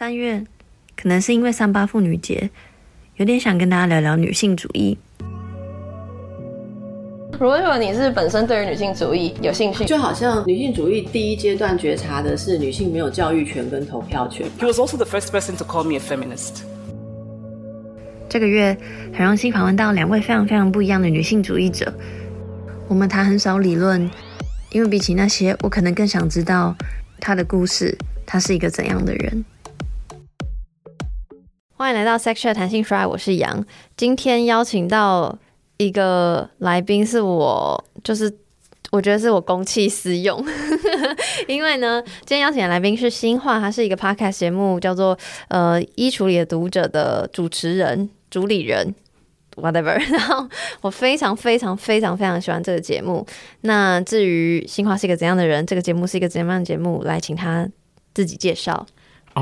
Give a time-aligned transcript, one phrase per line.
[0.00, 0.42] 三月，
[0.96, 2.48] 可能是因为三八妇女节，
[3.16, 4.96] 有点想跟大家聊聊女性主义。
[7.32, 14.46] 如果你是本身对于女性主义有兴趣，就好像女性主义第一阶段觉察的是女性没有教育权跟投票权。
[14.58, 16.62] He was also the first person to call me a feminist.
[18.26, 18.74] 这个月
[19.12, 21.92] 很荣幸访问到两位非常非常不一样的女性主义者。
[22.88, 24.10] 我们谈很少理论，
[24.72, 26.74] 因为比起那些，我可能更想知道
[27.20, 27.94] 她的故事，
[28.24, 29.44] 她是一个怎样的人。
[31.80, 33.64] 欢迎来到 Sex Chat 谈性说爱，我是杨。
[33.96, 35.38] 今天邀请到
[35.78, 38.30] 一个来宾，是我就是
[38.90, 40.44] 我觉得是我公器私用，
[41.48, 48.10] 因为呢，今天邀请的来宾是新化，他是一个 Podcast 节目，叫做呃衣橱里的读者的主持人。
[48.28, 48.94] 主理人
[49.56, 49.98] ，whatever。
[50.12, 50.46] 然后
[50.82, 53.26] 我非常非常非常非常喜欢这个节目。
[53.62, 57.66] 那至于新化是一个怎样的人，这个节目是一个怎样的节目，来请他
[58.12, 58.86] 自己介绍。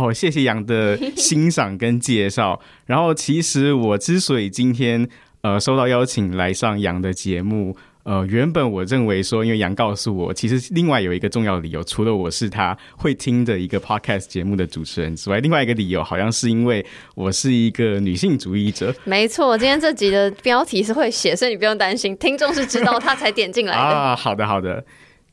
[0.00, 2.60] 哦，谢谢杨的欣赏跟介绍。
[2.86, 5.08] 然后其实我之所以今天
[5.42, 7.76] 呃收到邀请来上杨的节目。
[8.04, 16.82] 呃，原本我认为说，因为杨告诉我，其实另外有一个重要的理由，除了我是他会听的一个 podcast 节目的主持人之外，另外一个理由好像是因为
[17.14, 18.94] 我是一个女性主义者。
[19.04, 24.16] 没错，今天这集的标题是会写，所以你不用担心，听众是知道 他才点进来的啊。
[24.16, 24.82] 好的，好的，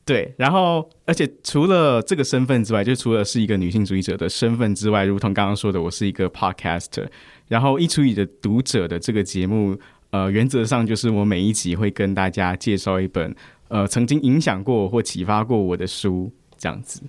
[0.06, 0.34] 对。
[0.38, 7.06] 然后，而且除了这个身份之外，就除了是一个女性主义者的身份之外，如同刚刚说的，我是一个 podcaster。
[7.48, 9.78] 然后，衣橱里的读者的这个节目。
[10.10, 13.34] 呃，原则上就是我每一集会跟大家介绍一本
[13.68, 17.02] 呃曾经影响过或启发过我的书，这样子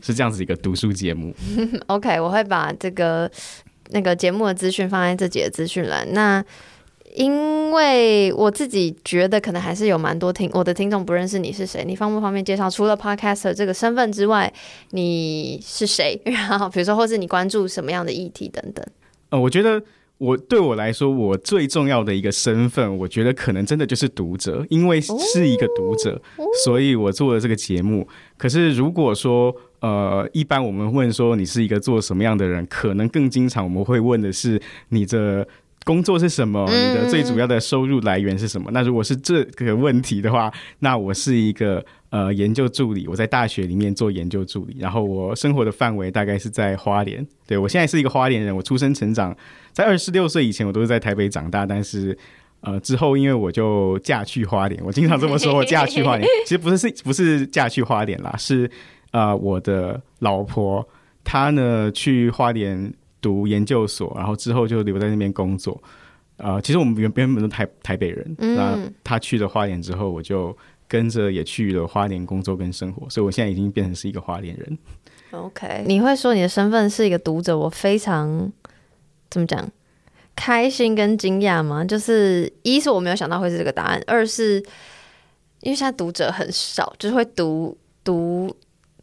[0.00, 1.32] 是这样子一个读书节目。
[1.86, 3.30] OK，我会把这个
[3.90, 6.10] 那个节目的资讯放在这集的资讯栏。
[6.14, 6.42] 那
[7.18, 12.70] 因为我自己觉得可能还是有蛮多听我的听众不认识你是谁，你方不方便介绍？
[12.70, 14.52] 除了 Podcaster 这个身份之外，
[14.90, 16.20] 你是谁？
[16.24, 18.86] 然后比如说，或是你关注什么样的议题等等。
[19.30, 19.82] 呃，我觉得。
[20.20, 26.20] 我对我来说，我最重要的一个身份，我觉得可能真的就是读者，因为是一个读者，
[26.64, 28.04] 所以我做了这个节目。
[28.36, 35.46] 可是如果说，呃，一般我们问说你是一个做什么样的人，可能更经常我们会问的是你的
[35.84, 38.70] 工作是什么，你的最主要的收入来源是什么？
[38.72, 41.84] 那如果是这个问题的话，那我是一个。
[42.10, 47.22] 呃，研究助理，我在大学里面做研究助理，然后我生活的范围大概是在花莲。
[47.46, 49.36] 对，我现在是一个花莲人，我出生成长
[49.74, 52.16] 在二十六岁以前，我都是在台北长大，但是
[52.62, 58.70] 呃之后因为我就嫁去花莲，我经常这么说，我嫁去花莲， 其实不是是不是嫁去花莲啦，是
[59.10, 60.88] 呃我的老婆
[61.22, 62.90] 她呢去花莲
[63.20, 65.82] 读研究所，然后之后就留在那边工作。
[66.36, 70.56] 呃，其实我们原原本都台台北人，那他去了花莲之后，我就。
[70.90, 74.78] 跟着也去了花莲工作跟生活，所以我现在已经变成是一个花莲人。
[75.32, 78.50] OK，你会说你的身份是一个读者，我非常
[79.28, 79.70] 怎么讲
[80.34, 81.84] 开心跟惊讶吗？
[81.84, 84.54] 就是一是我没有想到会是这个答案，二是
[85.60, 88.50] 因为现在读者很少，就是会读读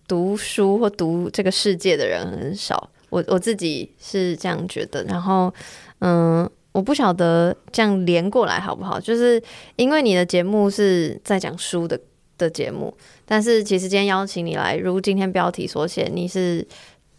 [0.08, 2.90] 读书或读这个世界的人很少。
[3.16, 5.54] 我我自己是这样觉得，然后
[6.00, 6.50] 嗯。
[6.76, 9.00] 我不晓得这样连过来好不好？
[9.00, 9.42] 就是
[9.78, 11.98] 因为你的节目是在讲书的
[12.38, 12.94] 的节目，
[13.26, 16.68] 但是其实今天邀请你来，如今天标题所写，你是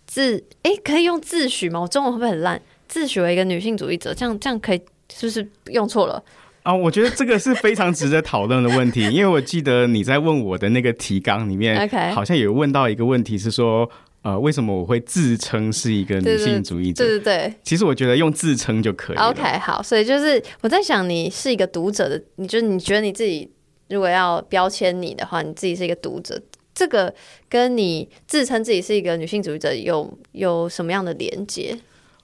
[0.06, 1.80] 自哎、欸、可以用自诩吗？
[1.80, 2.60] 我中文会不会很烂？
[2.86, 6.22] 自诩为一个女性主义者，这样这样可以是不是用错了
[6.62, 6.74] 啊？
[6.74, 13.90] 我觉得这个是非常值得讨论的问题，因为我记得你在问我的那个提纲里面， 好像有问到一个问题是说。
[14.22, 17.04] 呃，为什么我会自称是一个女性主义者？
[17.04, 19.30] 对对对，其实我觉得用自称就可以了。
[19.30, 23.48] OK，好，所以就是我在想，你是一个读者的，你就你觉得你自己
[23.88, 26.42] 如果要标签你的话，你自己是一个读者，
[26.74, 27.14] 这个
[27.48, 31.78] 跟你自称自己是一个女性主义者有有什么样的连接？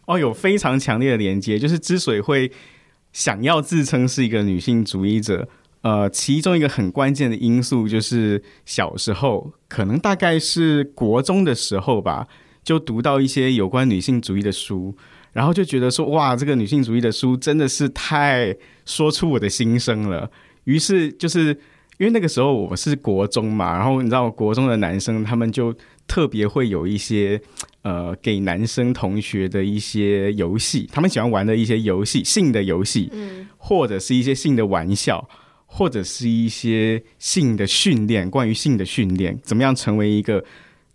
[0.07, 2.51] 哦，有非常强烈的连接，就是之所以会
[3.13, 5.49] 想要自称是一个女性主义者。
[5.83, 12.29] 呃，其中一个很关键的因素就是小时候，可能大概是国中的时候吧，
[12.63, 14.97] 就读到一些有关女性主义的书，
[15.33, 18.57] 然后就觉得说，哇，这个女性主义的书真的是太
[18.87, 20.31] 说出我的心声了。
[20.65, 21.49] 于是就是
[21.99, 25.75] 因为那个时候我是国中嘛，然后你知道，国中的男生他们就
[26.07, 27.41] 特别会有一些
[27.83, 35.29] 呃给男生同学的一些游戏，他们喜欢玩的一些游戏，性的游戏，嗯，或者是一些性的玩笑。
[35.75, 40.45] 或者是一些性的训练，关于性的训练，怎么样成为一个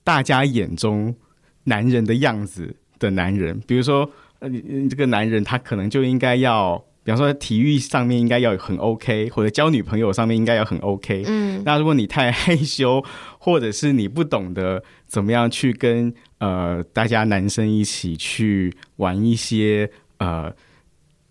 [0.04, 1.16] 大家眼中
[1.64, 3.60] 男人的样子的男人？
[3.66, 4.08] 比如说，
[4.38, 4.48] 呃，
[4.88, 11.24] 这个男人他可能就应该要，比方说体育上面应该要很 OK，或者交女朋友上面应该要很 OK。
[11.26, 13.04] 嗯，那如果你太害羞，
[13.40, 19.90] 或者是你不懂得怎么样去跟呃大家男生一起去玩一些
[20.20, 20.54] 呃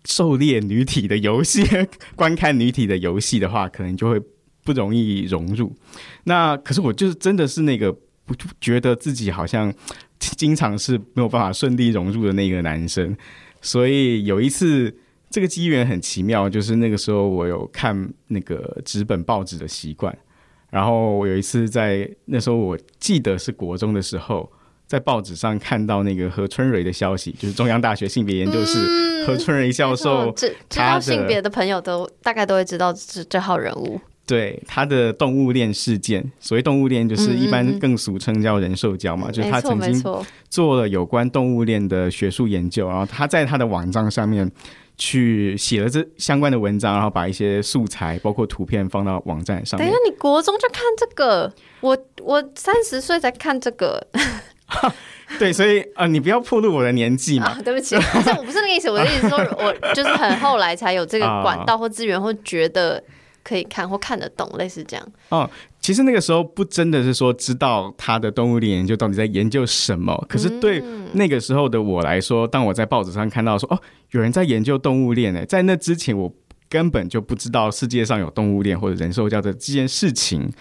[0.07, 1.63] 狩猎女体的游戏，
[2.15, 4.19] 观看女体的游戏的话，可能就会
[4.63, 5.75] 不容易融入。
[6.23, 7.91] 那可是我就是真的是那个
[8.25, 9.73] 不觉得自己好像
[10.19, 13.15] 经常是没有办法顺利融入的那个男生，
[13.61, 14.95] 所以有一次。
[15.29, 20.17] 这个机缘很奇妙，就是那个时候我有看那个纸本报纸的习惯，
[20.69, 24.49] 然后我有一次在那时候我记得是国中的时候，
[24.87, 40.03] 在报纸上看到那个何春蕊的消息，就是中央大学性别研究室、嗯、何春蕊教授，知知道性别的朋友都大概都会知道这这号人物，对他的动物链事件，所谓动物链就是一般更俗称叫人兽交嘛，嗯、就是他曾经
[40.49, 44.51] 做了有关动物链的学术研究，然后他在他的网站上面。
[44.99, 49.87] 去写了这相关的文章，然后把一些素材，包括图片放到网站上面。
[49.87, 51.53] 等一下，你国中就看这个？
[51.81, 54.07] 我我三十岁才看这个。
[55.39, 57.47] 对，所以啊、呃，你不要暴露我的年纪嘛。
[57.47, 58.89] 啊、对不起，但是，我不是那个意思。
[58.89, 63.03] 我的意思是说，我就是很后来才有这个管道或资源，或觉得
[63.43, 65.05] 可以看或看得懂，类似这样。
[65.29, 65.49] 哦。
[65.79, 73.79] 其实那个时候不真的是说知道他的动物链研究到底在研究什么，可是对那个时候的我来说，当我在报纸上看到说哦，
[74.11, 76.29] 有人在研究动物链，诶，在那之前我
[76.67, 80.51] 根本就不知道世界上有动物链或者人兽交的这件事情，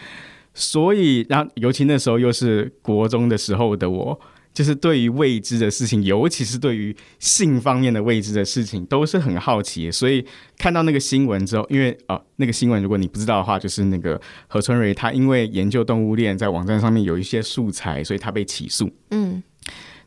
[0.56, 4.19] 所以，然后尤其那时候又是国中的时候的我。
[4.55, 9.91] 就是对于未知的事情，尤其是对于性方面的未知的事情，都是很好奇。
[9.91, 10.25] 所以
[10.56, 14.19] 看到那个新闻之后，因为啊、哦，那个新闻如果你不知道的话，就是那个
[14.49, 18.91] 何春蕊他因为研究动物链，在网站上面有一些素材，所以他被起诉。
[19.11, 19.43] 嗯，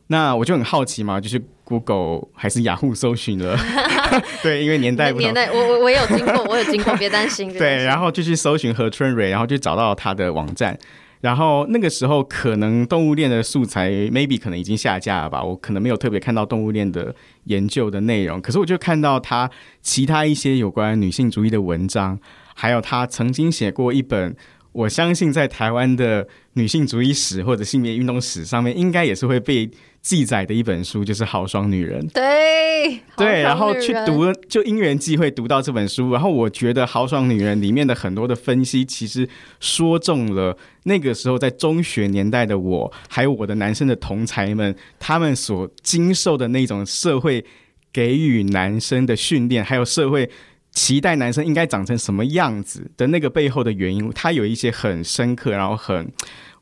[0.08, 3.56] 那我就很好奇嘛，就是 Google 还是雅虎搜寻了，
[4.42, 7.48] 对，因为年代不同，年代我我我有经过，我有经过，别担心。
[7.56, 10.76] 对，然后就去搜寻何春蕊，然后就找到他的网站。
[11.20, 17.14] 然后那个时候，可能动物链的素材 maybe 可能已经下架了吧，我可能没有特别看到动物链的
[17.44, 18.40] 研究的内容。
[18.40, 19.48] 可是我就看到他
[19.80, 22.18] 其他一些有关女性主义的文章，
[22.56, 24.34] 还有他曾经写过一本，
[24.72, 29.70] 我相信在台湾的女性主义史或者性别运动史上面，应该也是会被。
[30.02, 39.28] 记载的一本书就是《豪爽女人》，对对，然后去读，就因缘际会读到这本书，然后我觉得《豪爽女人》里面的很多的分析，其实
[39.60, 47.44] 说中了那个时候在中学年代的我，还有我的男生的同才们，他们所经受的那种社会
[47.92, 50.30] 给予男生的训练，还有社会
[50.72, 56.10] 期待男生应该长成什么样子的那个背后的原因，他有一些很深刻，然后很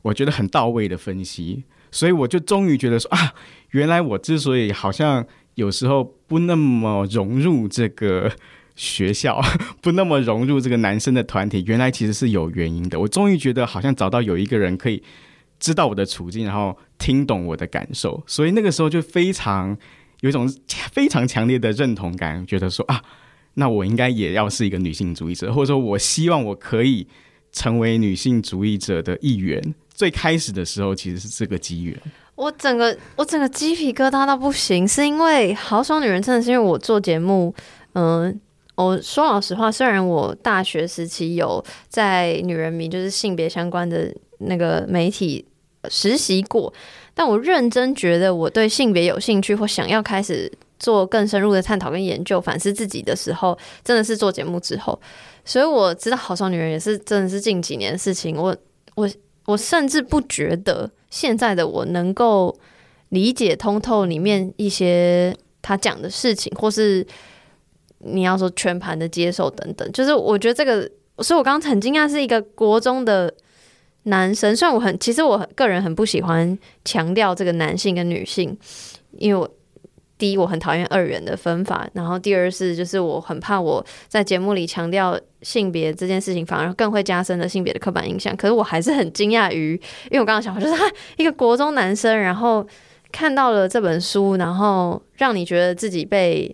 [0.01, 1.63] 我觉得很到位的分析。
[1.91, 3.33] 所以我就终于觉得说啊，
[3.71, 5.25] 原来我之所以好像
[5.55, 8.31] 有时候不那么融入这个
[8.75, 9.41] 学校，
[9.81, 12.99] 不那么融入这个男生的团体，原来其实是有原因的。
[12.99, 15.03] 我终于觉得好像找到有一个人可以
[15.59, 18.23] 知道我的处境，然后听懂我的感受。
[18.25, 19.77] 所以那个时候就非常
[20.21, 20.47] 有一种
[20.93, 23.03] 非常强烈的认同感，觉得说啊，
[23.55, 27.05] 那我应该也要是一个女性主义者，或者说我希望我可以
[27.51, 29.75] 成为女性主义者的一员。
[29.99, 31.93] 最开始的时候其实是这个机缘，
[32.35, 37.53] 我整个我整个鸡皮疙瘩到不行，是因为豪爽女人真的是因为我做节目，
[37.95, 38.39] 嗯，
[38.75, 45.45] 我说老实话，虽然我大学时期有在女人迷就是性别相关的那个媒体
[45.89, 46.73] 实习过，
[47.13, 50.49] 但我认真觉得我对性别有兴趣或想要开始
[50.79, 54.97] 做更深入的探讨跟研究，反思自己的时候，真的是做节目之后，
[55.43, 58.55] 所以我知道豪爽女人也是真的是近几年的事情，我
[58.95, 59.09] 我。
[59.49, 62.55] 我甚至不觉得现在的我能够
[63.09, 67.05] 理解通透里面一些他讲的事情，或是
[67.99, 69.91] 你要说全盘的接受等等。
[69.91, 70.87] 就是我觉得这个，
[71.23, 73.33] 所以我刚刚很惊讶，是一个国中的
[74.03, 74.55] 男生。
[74.55, 78.55] 虽然我很，其实我个人很不喜欢强调这个男性跟女性，
[79.17, 79.49] 因为我。
[80.19, 88.35] 第一，我很讨厌二元的分法，然后第二是，就是我很怕我在节目里强调性别这件事情，反而更会加深了性别的刻板印象。
[88.35, 89.79] 可是我还是很惊讶于，
[90.11, 92.67] 因为我刚刚想法就是他一个国中男生，然后
[93.13, 96.53] 看到了这本书，然后让你觉得自己被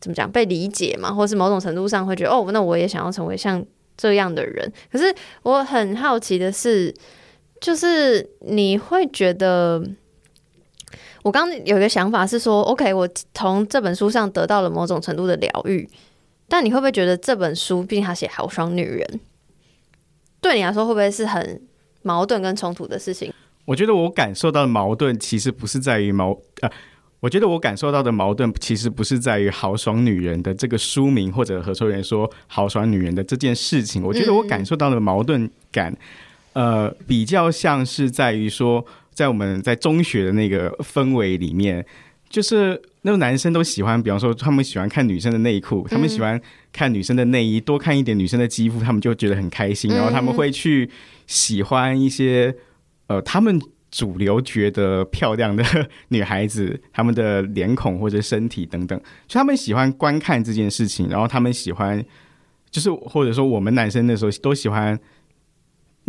[0.00, 3.64] 怎么讲被理解嘛，或是某种程度上会觉得哦，那我也想要成为像
[3.96, 4.70] 这样的人。
[4.92, 6.94] 可是我很好奇的是，
[7.58, 9.82] 就是你会觉得。
[11.22, 15.88] 我刚刚有一个想法是说，OK，我从这本书上得到了某种程度的疗愈，
[16.48, 19.20] 但你会不会觉得这本书，毕竟他写豪爽女人，
[20.40, 21.60] 对你来说会不会是很
[22.02, 23.32] 矛盾跟冲突的事情？
[23.64, 26.70] 我觉得我感受到的矛盾其实不是在于矛，呃，
[27.20, 34.04] 我觉得我感受到的矛盾其实不是在于豪爽女人的这个书名，或者何秋元说豪爽女人的这件事情。
[34.04, 35.94] 我觉得我感受到的矛盾感，
[36.52, 38.86] 呃，比较像是在于说。
[39.18, 41.84] 在我们在中学的那个氛围里面，
[42.28, 46.40] 就是那种男生都喜欢，比方说他们喜欢看女生的内裤，他们喜欢
[46.72, 50.88] 看女生的内衣，多看一点女生的肌肤，他们就觉得很开心，然后他们会去
[51.26, 52.54] 喜欢一些
[53.08, 53.60] 呃他们。
[53.90, 55.64] 主流觉得漂亮的
[56.08, 62.04] 女孩子，她们的脸孔或者身体等等，就他们喜欢观看这件事情，然后他们喜欢，
[62.70, 65.00] 就是或者说我们男生那时候都喜欢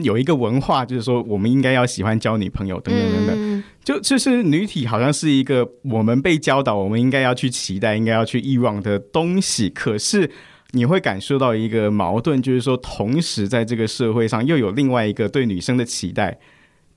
[0.03, 10.29] 有一个文化，就是说我们应该要喜欢交女朋友等等等等，就就是女体好像是一个我们被教导我们应该要去期待、应该要去欲望的东西，可是
[10.71, 16.39] 你会感受到一个矛盾，就是说同时在这个社会上又有另外一个对女生的期待。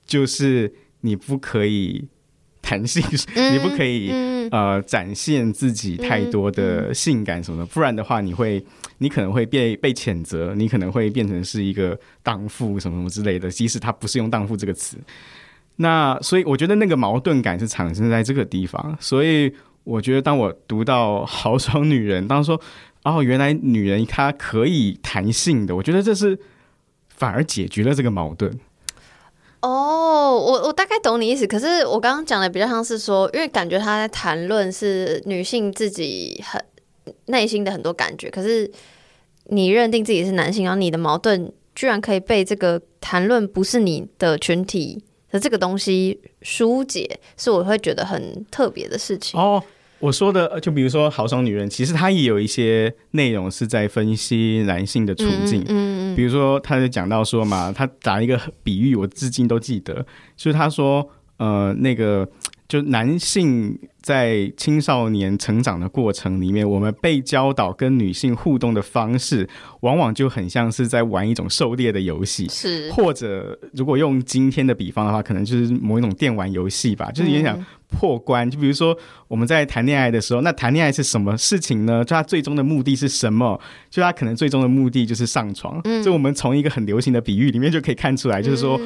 [0.05, 2.09] 就是你不可以
[2.63, 3.03] 弹性，
[3.35, 8.65] 嗯、你不可以、嗯、呃展现自己太多的性感什么的，嗯、不然的话，你会
[8.99, 13.51] 你可能会被被谴责，你可能会变成是一个荡妇什么什么之类的。
[13.51, 14.97] 即使他不是用荡妇这个词，
[15.75, 18.97] 那所以我觉得那个矛盾感是产生在这个地方。
[18.99, 19.53] 所以
[19.83, 22.59] 我觉得当我读到《豪爽女人》，当说
[23.03, 26.39] 哦，原来女人她可以弹性的，我觉得这是
[27.09, 28.57] 反而解决了这个矛盾。
[29.63, 36.61] 哦，我我大概懂你意思，可是我刚刚讲的比较像是说，因为感觉他在谈论是女性自己很
[37.27, 38.69] 内心的很多感觉，可是
[39.45, 45.01] 你认定自己是男性，然后你的矛盾居然可以被这个谈论不是你的群体
[45.31, 49.39] 的这个东西疏解，是我会觉得很特别的事情。
[49.39, 49.63] 哦，
[49.99, 55.61] 我说的就比如说《豪爽女人》，其实她也有一些内容是在分析男性的处境。
[55.61, 55.67] 嗯。
[55.69, 60.05] 嗯比如说，他就讲到说嘛，他打一个比喻，我至今都记得，
[60.35, 62.27] 就是他说，呃，那个
[62.73, 69.47] 就男性在青少年成长的过程里面，我们被教导跟女性互动的方式，
[69.81, 78.49] 往往就很像是在玩一种狩猎的游戏，是，或者如果用今天的比方的话，可能就是某一种电玩游戏吧，就是也想破关。
[78.49, 82.03] 就比如说我们在谈恋爱的时候，那谈恋爱是什么事情呢？
[82.03, 83.61] 就他最终的目的是什么？
[83.91, 85.79] 就他可能最终的目的就是上床。
[85.83, 88.81] 嗯，就我们从一个很流行的比喻里面就可以看出来，就是说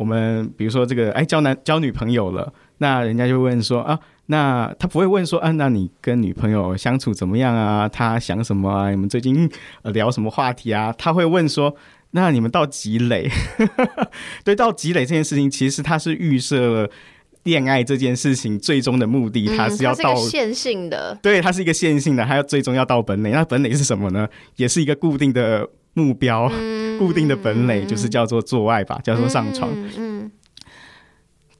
[0.00, 2.50] 我们比如说这个哎交男交女朋友了。
[2.78, 7.86] 那人家就问说啊，那他不会问说啊，那你跟女朋友相处怎么样啊？
[7.86, 8.90] 他想什么啊？
[8.90, 9.46] 你们最近
[9.82, 10.90] 聊什么话题啊？
[10.96, 11.76] 他会问说，
[12.12, 13.28] 那你们到几垒？
[14.42, 16.90] 对，到积累这件事情，其实他是预设了
[17.42, 23.32] 恋爱这件事情最终的目的，他是要到线性的，对，它是一个线性的，他要最终要到本垒。
[23.32, 24.26] 那本垒是什么呢？
[24.56, 29.70] 也是一个固定的目标，嗯、固定的本垒就是叫做做爱吧，叫做上床。
[29.74, 30.30] 嗯，嗯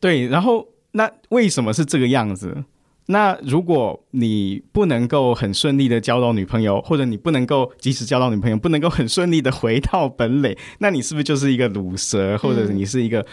[0.01, 0.67] 对，然后。
[0.93, 2.65] 那为什么是这个样子？
[3.07, 13.25] 那如果你不能够很顺利的交到女朋友，或者你不能够及时交到女朋友，不能够很顺利的回到本垒，那你是不是就是一个卤蛇，或者你是一个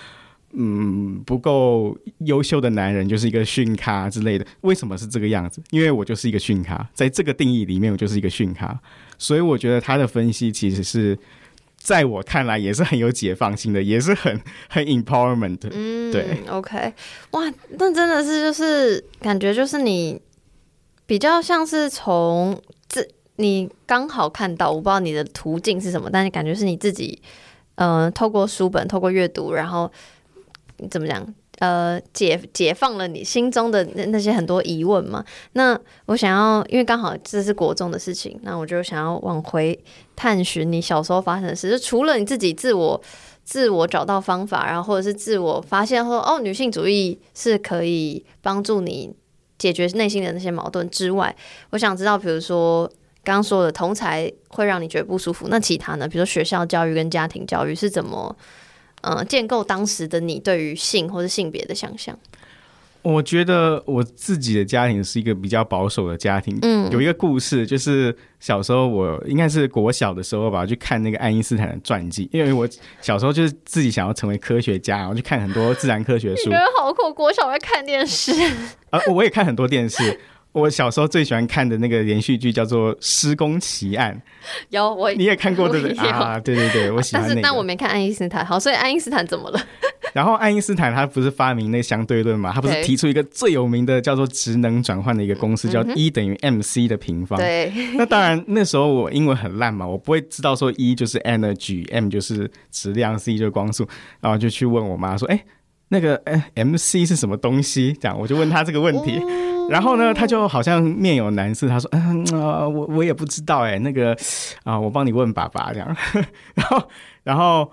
[0.54, 4.46] 嗯不够优秀的男人，就是一个逊咖之类的？
[4.62, 5.62] 为什么是这个样子？
[5.72, 8.80] 因为我就是一个逊咖，在这个定义里面，我就是一个逊咖，
[9.18, 11.18] 所以我觉得他的分析其实是。
[11.80, 15.60] 在我看来也是很有解放性的，也是很 很 empowerment。
[15.72, 16.92] 嗯，对，OK，
[17.32, 17.44] 哇，
[17.78, 20.20] 那真的是就是感觉就是你
[21.06, 27.22] 比较像是从这你刚好看到，我不知道你的途径是什么，但是感觉是你自己，
[27.76, 29.90] 嗯、透过书本，透过阅读，然后
[30.90, 31.34] 怎么讲？
[31.60, 35.26] 呃，解解放了你心中的那那些很多疑问嘛？
[35.54, 39.84] 那我想要，因为刚好这是国中的事情，那我就想要往回
[40.16, 41.72] 探寻你小时候发生的事。
[41.72, 43.02] 就除了你自己自我
[43.44, 49.12] 自我找到方法，然后或者是自我发现说，哦，女性主义是可以帮助你
[49.58, 51.36] 解决内心的那些矛盾之外，
[51.72, 52.86] 我想知道，比如说
[53.24, 56.08] 刚刚说的同才会让你觉得不舒服，那其他呢？
[56.08, 58.38] 比如说学校教育跟家庭教育是怎么？
[59.08, 62.18] 嗯，建构当时的你对于性或者性别的想象。
[63.04, 66.58] 我觉得我自己的家庭是一个比较保守的家庭。
[66.62, 72.28] 嗯，有一个故事，就是小时候我应该是国小的时候吧，去看那个爱因斯坦的传记。
[72.34, 72.68] 因为我
[73.00, 76.50] 小时候就是自己想要成为科学家，然后去看很多自然科学书。
[76.50, 77.14] 你觉得好酷？
[77.14, 78.34] 国小会看电视
[78.90, 79.00] 啊？
[79.14, 80.20] 我也看很多电视。
[80.58, 84.14] 我小时候最喜欢看的那个连续剧叫做《施工奇案》，
[84.70, 86.40] 有我你也看过对不对啊？
[86.40, 87.36] 对对对，我喜欢那个。
[87.36, 89.60] 但是但我没看爱因斯坦，好，所以爱因斯坦怎么了？
[90.14, 92.52] 然后爱因斯坦他不是发明那个相对论嘛？
[92.52, 97.38] 他不是提出一个最有名的叫做质能转换的一个公式，叫 E 等于 mc 的平方。
[97.38, 97.72] 对。
[97.96, 103.88] 那当然那时候我英文很烂嘛，我不会知道说 E 就是 energy，m 就是质量，c 就是光速，
[104.22, 105.44] 然后就去问我妈说：“哎，
[105.90, 109.18] 那个哎 mc 是什么东西？”这样我就问他这个问题。
[109.20, 114.18] 哦然后呢，他就好像面有难色，他说：“嗯啊，我我也不知道哎，那个
[114.64, 115.98] 啊，我帮你问爸爸这样。
[116.56, 116.90] ”然后，
[117.24, 117.70] 然后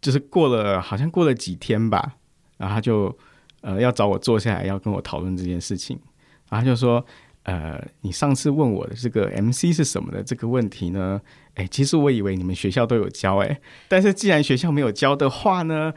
[0.00, 2.14] 就是过了，好像过了几天吧，
[2.56, 3.14] 然后他就
[3.60, 6.00] 呃要找我坐下来要跟我讨论这件事情，
[6.48, 7.04] 然后他就说。
[7.42, 11.20] 呃，你上次问我的这个 MC 是什么的这个问题呢？
[11.54, 15.94] 哎，其实我以为你们学校都有教，哎，但是既然学校没有教的话呢，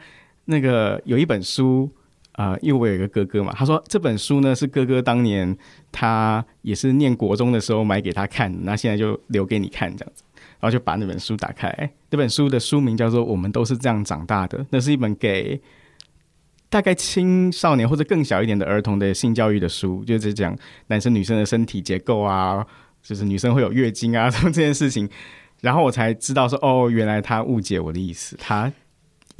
[0.50, 1.88] 那个有一本书
[2.32, 5.56] 啊，因为我有一个哥哥嘛，他说这本书呢是哥哥当年
[5.90, 11.70] 他也是念国中的时候买给他看，那现在就留给你看这样子，然后就把那本书打开，
[12.10, 15.60] 这本书的书名叫做《我们都是这样长大的》，那是一本给。
[16.72, 22.64] 大概青少年或者更小一点的儿童的性教育的书，就是讲男生女生的身体结构啊，
[23.02, 25.10] 就是女生会有月经啊这件事情，
[25.62, 28.72] 然后我才知道说，哦，原来他误解我的意思，他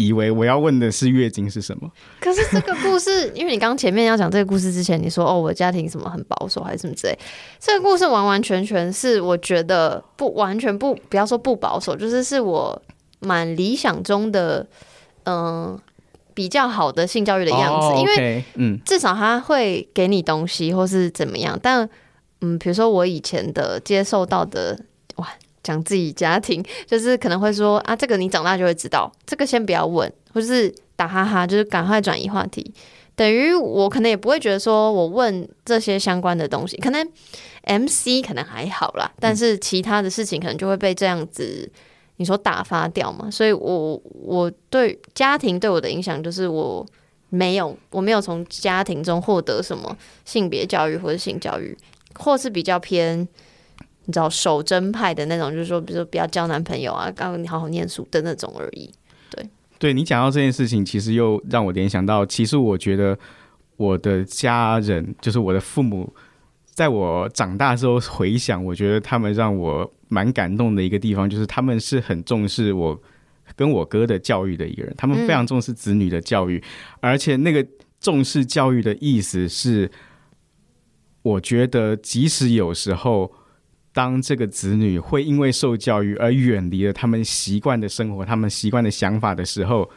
[0.06, 1.90] 以为我要问的是月经是什么。
[2.20, 7.18] 可是这个故事，因为你刚前面要讲这个故事之前，你说哦，我家庭什么很保守还是什么之类，
[7.58, 12.80] 这个故事完完全全是我觉得不完全不不要说不保守，就是是我
[13.20, 14.66] 蛮理想中的，
[15.24, 15.80] 嗯、呃。
[16.32, 21.54] 比较好的性教育的样子，oh, okay, 因为嗯，至少他会给你东西或是怎么样。
[21.56, 21.90] 嗯、但
[22.40, 24.84] 嗯，比如说我以前的接受到的，哇，
[25.62, 32.72] 讲自己家庭， 就是可能会说啊，这个你长大就会知道，这个先不要问，或是打哈哈，就是赶快转移话题。
[33.16, 37.06] 等于我可能也不会觉得说我问这些相关的东西，可能
[37.64, 41.70] MC 可能还好啦，但是其他的事情可能就会被这样子。
[42.16, 43.30] 你说打发掉嘛？
[43.30, 46.86] 所以我我对家庭对我的影响就是我
[47.30, 51.74] 没有我没有从家庭中获得什么性别教育或者性教育，
[52.18, 53.26] 或是比较偏
[54.06, 58.90] 你知道守贞派的那种，就是说比如说不要交男朋友啊，告诉你好好念书的那种而已。
[59.30, 63.18] 对，对你讲到这件事情，其实又让我联想到，其实我觉得
[63.76, 66.12] 我的家人就是我的父母。
[66.72, 72.98] 在我长大之后回想，我觉得他们让我蛮感动的一个地方，就是他们是很重视我
[73.54, 74.94] 跟我哥的教育的一个人。
[74.96, 76.62] 他们非常重视子女的教育，
[77.00, 77.66] 而且那个
[78.00, 79.90] 重视教育的意思是，
[81.20, 83.30] 我觉得即使有时候，
[83.92, 89.90] 当这个子女会因为受教育而远离了他们习惯的生活、他们习惯的想法的时候。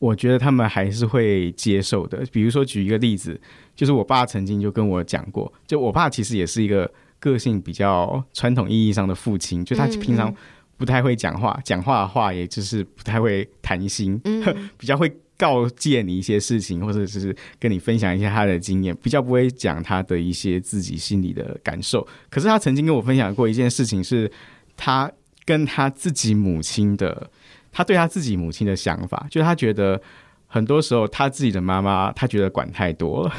[0.00, 2.24] 我觉得他们还是会接受的。
[2.30, 3.40] 比如说，举一个例子，
[3.74, 6.88] 就是我爸曾经就跟我讲过，就我爸其实也是一个
[7.18, 10.32] 个性比较传统意义上的父亲，就他平常
[10.76, 14.16] 不太会讲话，讲话的话也就是不太会谈心，
[14.78, 22.06] 比较会告诫你一些事情，或者是跟你分享一些他的经验，比较不会讲他的一些自己心里的感受。
[22.28, 24.30] 可是他曾经跟我分享过一件事情，是
[24.76, 25.10] 他
[25.46, 27.30] 跟他自己母亲的。
[27.70, 30.00] 他对他自己母亲的想法，就是他觉得
[30.46, 33.32] 很多时候他自己的妈妈，他觉得管太多了。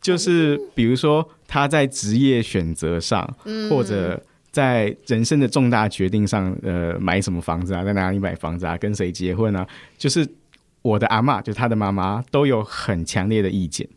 [0.00, 3.28] 就是比如说他在职业选择上，
[3.68, 4.18] 或者
[4.52, 9.66] 在人生的重大决定上，呃，买什么房子啊，在哪里买房子啊，跟谁结婚啊，
[9.98, 10.26] 就是
[10.82, 13.88] 我的阿妈，就是他的妈妈，都有很强烈的意见。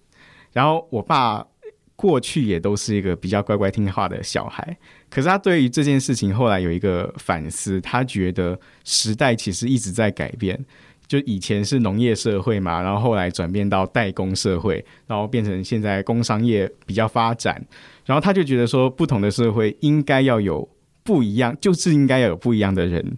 [0.53, 1.47] 然后我爸。
[1.93, 4.75] 过去也都是一个比较乖乖听话的小孩，
[5.07, 10.59] 可是他对于这件事情后来有一个反思，他觉得时代其实一直在改变，
[11.05, 17.63] 就以前是农业社会嘛，然后后来转变到代工社会，然后变成现在工商业比较发展，
[18.03, 20.67] 然后他就觉得说，不同的社会应该要有
[21.03, 23.15] 不一样，就是应该要有不一样的人，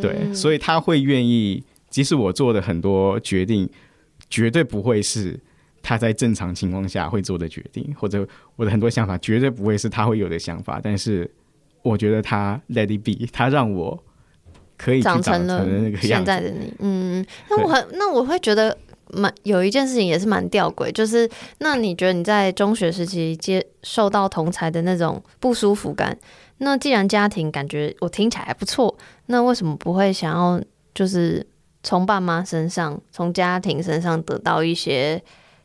[0.00, 3.70] 对，所以他会愿意，即使我做的很多决定，
[4.28, 5.38] 绝对不会是。
[5.84, 8.24] 他在正常情况下会做的决定，或者
[8.54, 10.80] 我的很多想法绝对不会是他会有的想法。
[10.80, 11.28] 但是
[11.82, 14.00] 我觉得他 let it be，他让我
[14.76, 16.72] 可以长成了那个现在的你。
[16.78, 18.78] 嗯，那我很那我会觉得
[19.08, 21.28] 蛮有一件事情也是蛮吊诡，就是
[21.58, 26.16] 那你觉得你在中学时期接受到同才的那种不舒服感，
[26.58, 30.62] 那既然家庭感觉我听起来还不错，那为什么不会想要
[30.94, 31.44] 就是
[31.82, 35.22] 从爸妈身上、从家庭身上得到一些？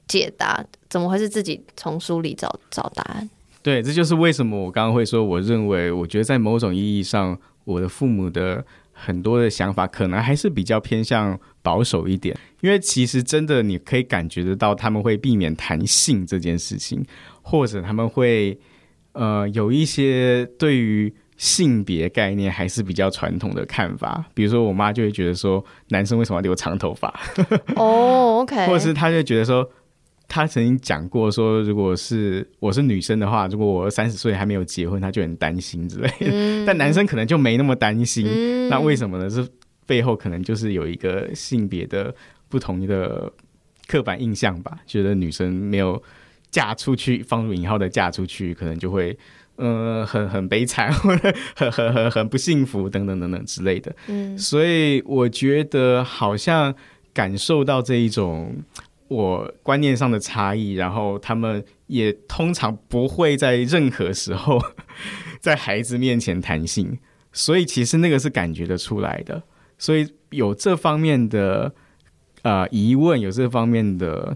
[0.07, 3.29] 解答怎么会是自己从书里找找答案？
[3.61, 17.05] 对，这就是为什么我刚刚会说，我认为，我觉得在某种意义上，我的父母的很多的想法可能还是比较偏向保守一点，因为其实真的你可以感觉得到，他们会避免谈性这件事情，
[17.41, 18.57] 或者他们会
[19.11, 27.07] 呃有一些对于性别概念还是比较传统的看法，比如说我妈就会觉得说，男生为什么要留长头发？
[27.75, 29.69] 哦、 oh，OK，或者是她就觉得说。
[30.29, 36.27] 她曾经讲过说，如果是我是女生的话，如果我三十岁还没有结婚，她就很担心之类的。
[36.29, 38.27] 嗯、 但男生可能就没那么担心。
[38.27, 39.29] 嗯、那为什么呢？
[39.29, 39.47] 这
[39.85, 42.13] 背后可能就是有一个性别的
[42.49, 43.31] 不同的
[43.87, 44.77] 刻板印象吧。
[44.85, 46.03] 觉得女生没有
[46.51, 49.17] 嫁出去，放入引号的嫁出去，可能就会
[49.57, 53.95] 呃很很悲惨， 或者很很很很不幸福等等等等之类的。
[54.07, 56.73] 嗯，所以我觉得好像
[57.13, 58.55] 感受到这一种。
[59.09, 64.61] 我观念上的差异，然后他们也通常不会在任何时候
[65.39, 66.99] 在孩子面前谈性，
[67.31, 69.41] 所以其实那个是感觉得出来的。
[69.77, 71.73] 所以有这方面的
[72.41, 74.35] 呃疑问，有这方面的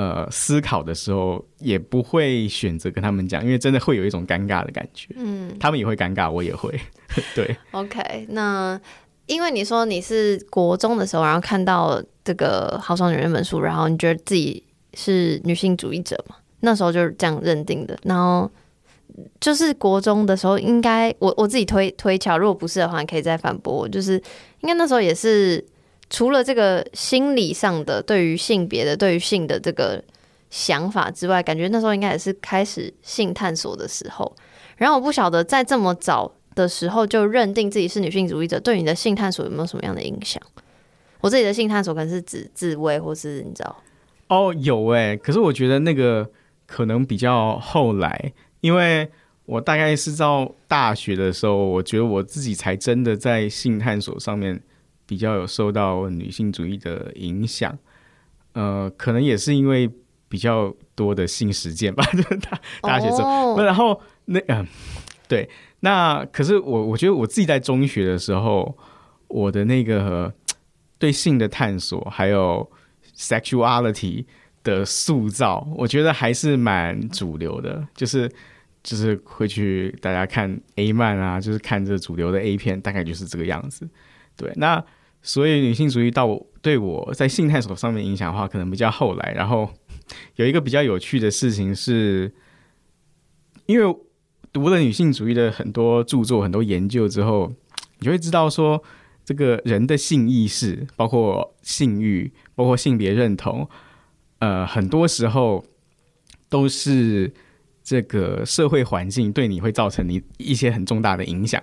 [0.00, 5.08] 呃思考的时候，也不会选择跟他们讲，因为真的会有一种尴尬的感觉。
[5.16, 6.78] 嗯，他们也会尴尬，我也会。
[7.34, 8.80] 对，OK，那。
[9.26, 14.60] 因为你说你是国中的时候，然后看到这个《豪爽女人》本书，然后你觉得自己
[14.94, 16.34] 是女性主义者嘛？
[16.58, 17.96] 那时候就是这样认定的。
[18.02, 18.50] 然后
[19.38, 23.88] 就是国中的时候应，应该我我自己推推敲，如果不是的话，你可以再反驳我。
[23.88, 24.14] 就是
[24.62, 25.64] 应该那时候也是
[26.10, 30.04] 除了这个心理上的对于性别的、对于性的这个
[30.50, 34.36] 想法之外，感觉那时候应该也是开始性探索的时候。
[34.76, 36.32] 然后我不晓得在这么早。
[36.52, 40.42] 的时候就认定自己是女性主义者，对你的性探索有没有什么样的影响？
[41.20, 43.76] 我自己的性探索可能是指自慰，或是你知道？
[44.26, 46.28] 哦，有哎，可是我觉得那个
[46.66, 49.08] 可能比较后来，因为
[49.46, 54.60] 我大概是到大学的时候，我觉得我自己才真的在性探索上面
[55.10, 57.76] 比较有受到女性主义的影响。
[58.52, 59.90] 呃，可能也是因为
[60.28, 64.66] 比较多的性实践吧， 就是大大学时候，哦、然后那嗯、呃，
[65.26, 65.50] 对。
[65.80, 68.78] 那可是我，我觉得我自己在中学的时候，
[69.26, 70.32] 我的那个
[70.96, 72.70] 对性的探索，还有
[73.16, 74.24] sexuality
[74.62, 78.30] 的塑造，我觉得还是蛮主流的，就是
[78.84, 83.88] 就是会去大家看 A 漫啊，就是看这主流的 A 片，大概就是这个样子。
[84.36, 84.82] 对，那
[85.22, 89.32] 所以女性主义到我对我在性探索上面影响的话，可能比较后来。
[89.32, 89.70] 然后
[90.36, 92.32] 有一个比较有趣的事情是，
[93.66, 93.96] 因为。
[94.52, 97.52] 读了女性主义的很多著作、很多研究之后，
[98.00, 98.82] 你就会知道说，
[99.24, 103.68] 这个人的性意识，包括性欲，包括性别认同，
[104.40, 105.64] 呃，很多时候
[106.48, 107.32] 都是
[107.84, 111.62] 这个社会环境对你会造成你一些很重大的影响。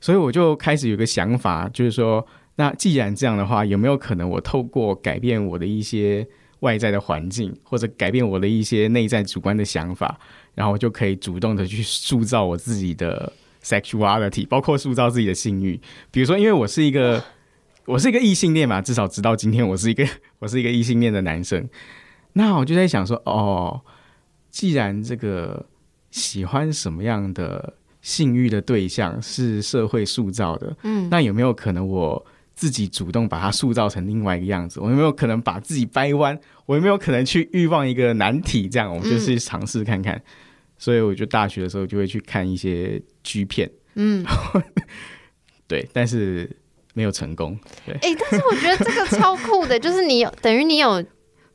[0.00, 2.24] 所以我就开始有个想法，就是说，
[2.58, 6.26] 那既然这样的话，有没有可能我透过改变我的一些
[6.60, 10.18] 外在的环境，或者改变我的一些内在主观的想法？
[10.56, 15.80] 然后我就可以主动的去塑造我自己的 sexuality，包括塑造自己的性欲。
[16.10, 17.22] 比如说，因为我是一个
[17.84, 20.04] 我是一个异性恋嘛，至少直到今天，我是一个
[20.40, 21.68] 我是一个异性恋的男生。
[22.32, 23.80] 那我就在想说，哦，
[24.50, 25.64] 既然这个
[26.10, 32.26] 喜欢什么样的性欲的对象是社会塑造的，嗯，那有没有可能我
[32.58, 34.80] 自己主动把它塑造成另外一个样子？
[34.80, 36.36] 我有没有可能把自己掰弯？
[36.66, 38.68] 我有没有可能去欲望一个难题？
[38.68, 40.20] 这样，我们就是尝试看看。
[40.76, 44.26] 所以我就大学的时候就会去看一些 G 片，嗯，
[45.68, 46.50] 对，但是
[46.94, 47.56] 没有成功。
[47.86, 51.04] 对，哎、欸，但是我觉得这个超酷的， 就是你有等于你有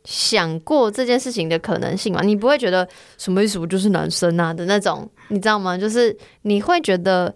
[0.06, 2.22] 想过这件事情的可能性嘛？
[2.22, 2.88] 你不会觉得
[3.18, 3.60] 什么意思？
[3.60, 5.78] 我就是男生啊的那种，你知道吗？
[5.78, 7.34] 就是你会觉得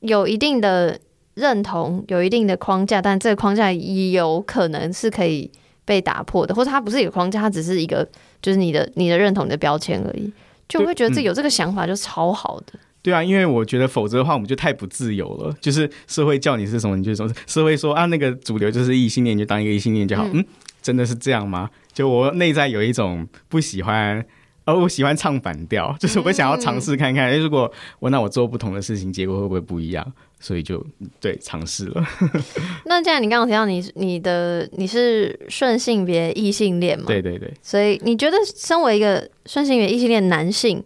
[0.00, 0.98] 有一定的
[1.36, 5.50] 认同，有一定的框架，但这个框架也有可能是可以
[5.86, 8.06] 被打破的，或者它不是一个框架，它只是一个
[8.42, 10.30] 就是你的你的认同你的标签而已。
[10.68, 12.72] 就会觉得自己有这个想法就超好的。
[13.00, 15.54] 对啊，因为我觉得否则的话，我们就太不自由了。
[15.60, 20.24] 就是社会叫你是什么，你就什么；社会说啊，那个主流就是异性恋，你就当一个异性恋就好。
[20.24, 20.44] 嗯，嗯，
[20.82, 21.70] 真的是这样吗？
[21.92, 24.26] 就我内在有一种不喜欢，
[24.64, 27.70] 哦，我喜欢唱反调，就是我想要尝试看看，如果
[28.00, 30.04] 我那我做不同的事情，结果会不会不一样？
[30.38, 30.84] 所以就
[31.20, 32.04] 对尝试了。
[32.84, 37.06] 那既然你刚刚提到你你的你是顺性别异性恋嘛？
[37.06, 37.52] 对对对。
[37.62, 40.82] 所以你觉得身为一个顺性别异性恋男性，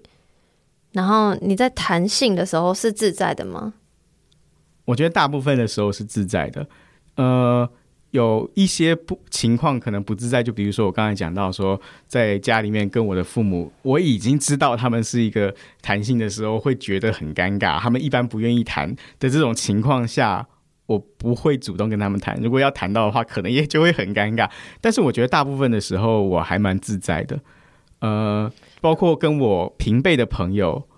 [0.93, 3.75] 然后你在谈性的时候是自在的吗？
[4.85, 6.67] 我觉得大部分的时候是自在的。
[7.17, 7.71] 呃。
[8.11, 20.45] 有一些不情况可能不自在，就比如说我刚才讲到说，在家里面跟我的父母，我已经知道他们是一个谈性的时候会觉得很尴尬，他们一般不愿意谈的这种情况下，
[20.87, 22.37] 我不会主动跟他们谈。
[22.43, 24.51] 如果要谈到的话，可能也就会很尴尬。
[24.81, 27.41] 但是我觉得大部分的时候我还蛮自在的，
[28.01, 30.89] 呃，包括跟我平辈的朋友，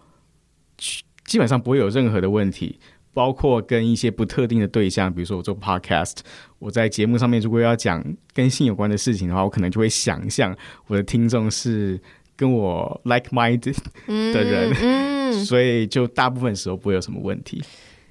[1.26, 2.78] 基本上不会有任何的问题。
[3.14, 6.16] 包括跟一些不特定的对象，比如说我做 podcast，
[6.58, 12.00] 我在节目上面如果要讲跟性有关的事情的话，我可能就会想象我的听众是
[12.36, 17.62] 跟我 like-minded 的人，嗯嗯、所以就大部分时候不会有什么问题。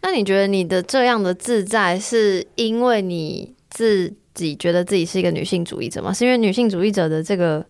[0.03, 6.13] 那你觉得你的这样的自在，是因为你自己觉得自己是一个女性主义者吗？
[6.13, 7.65] 是因为女性主义者的这个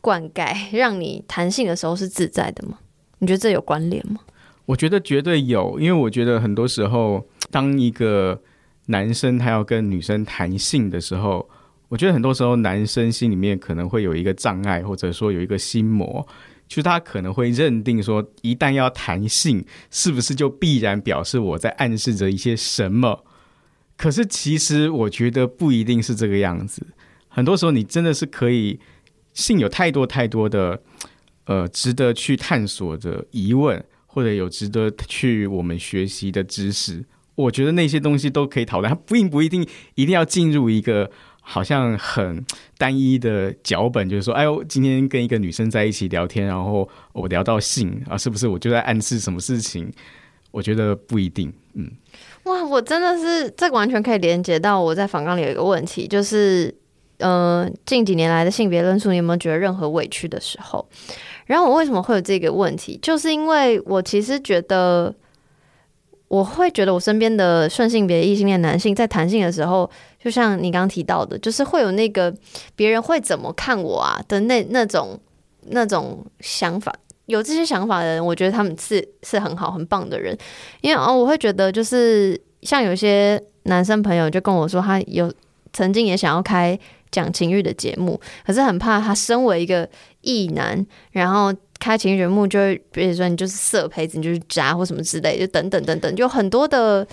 [0.00, 2.78] 灌溉，让你谈性的时候是自在的吗？
[3.18, 4.20] 你觉得这有关联吗？
[4.66, 8.40] 我觉得绝对有，因为我觉得很多时候，当一个
[8.86, 11.48] 男生他要跟女生谈性的时候，
[11.88, 16.26] 我觉得很多时候男生心里面可能会有一个障碍，或者说有一个心魔，
[16.68, 23.24] 就是他可能会认定说，一旦要谈性，是不是就必然表示我在暗示着一些什么？
[23.96, 26.86] 可是其实我觉得不一定是这个样子。
[27.28, 28.80] 很多时候你真的是可以，
[29.34, 30.82] 性有太多太多的
[31.44, 37.02] 呃值得去探索的疑问，或者有值得去我们学习的知识。
[37.34, 42.44] 我觉得那些东西都可以讨论，它并不一定一定要进入一个好像很
[42.76, 49.90] 单一的脚本，就是说，哎呦，今天跟一个女生在一起聊天，然后我聊到性啊，是不是我就在暗示什么事情？
[50.50, 51.50] 我觉得不一定。
[51.72, 51.90] 嗯，
[52.44, 56.72] 哇，我真的是这个完全可以连接到我在访纲里有一个问题，就是，
[57.16, 60.86] 呃，近几年来的性别论述，你有没有觉得任何委屈的时候？
[61.52, 62.98] 然后我为什么会有这个问题？
[63.02, 65.14] 就是因为我其实觉得。
[66.32, 72.34] 我会觉得我身边的顺性别异性恋男性在谈性的时候，就像你刚刚提到的，就是会有那个
[72.74, 75.20] 别人会怎么看我啊的那那种
[75.66, 76.90] 那种想法。
[77.26, 80.34] 有这些想法的人，我觉得他们是是很好很棒的人。
[80.80, 85.30] 因为哦，我会觉得就是像有些男生朋友就跟我说，他有
[85.74, 86.78] 曾经也想要开
[87.12, 89.88] 讲情欲的节目，可是很怕他身为一个
[90.22, 91.54] 异男，然后。
[91.82, 97.04] 开情欲节目就会，比如说你就是色胚子，你就是渣或什么之类，就等等等等，就很多的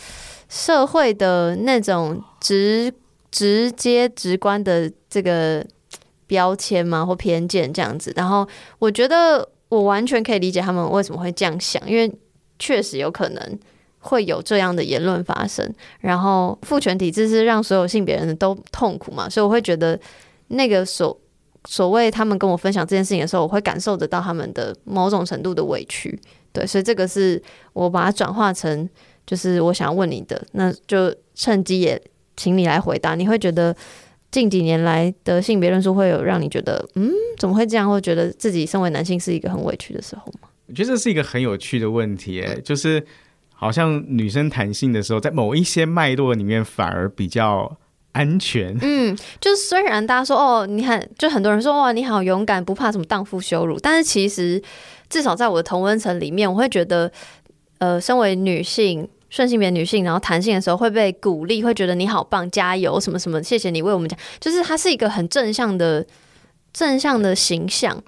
[0.48, 2.94] 社会的那种直
[3.32, 5.66] 直接直观的这个
[6.28, 8.14] 标签嘛或偏见这样子。
[8.16, 12.14] 然后我觉得我完全可以理解他们为什么会这样想，因为
[12.60, 13.60] 确实有可能
[14.00, 15.72] 会有这样的言论发生。
[16.00, 20.00] 然后父权体制是让所有性别人都痛苦嘛，所以我会觉得
[20.48, 21.20] 那个所。
[21.68, 26.18] 所谓他们跟我分享这件事情的时候，我会感受得到他们的某种程度的委屈，
[26.54, 27.40] 对，所以这个是
[27.74, 28.90] 我把它转化成
[29.28, 32.02] 就是我想要问你的，那就趁机也
[32.38, 33.14] 请你来回答。
[33.14, 33.76] 你会觉得
[34.32, 40.48] 近几年来的性别论述会有让你觉得嗯，怎么会这样，会觉得自己身为男性是一个很委屈的时候吗？
[40.68, 43.06] 我觉得这是一个很有趣的问题，哎，就是
[43.60, 47.78] 好像女生谈性的时候，在某一些脉络里面反而比较。
[48.12, 54.62] 安全，嗯，就是虽然大家说哦，你看，就很多人说哇，你好勇敢，不怕什么荡妇羞辱，但是其实
[55.08, 57.10] 至少在我的同温层里面，我会觉得，
[57.78, 66.06] 呃，身为女性，顺性别女性，然后谈性的时候会被鼓励，会觉得你好棒，加油，什么什么，谢谢你为我们讲，就是它是一个很正向的
[66.74, 68.04] 正向的形象。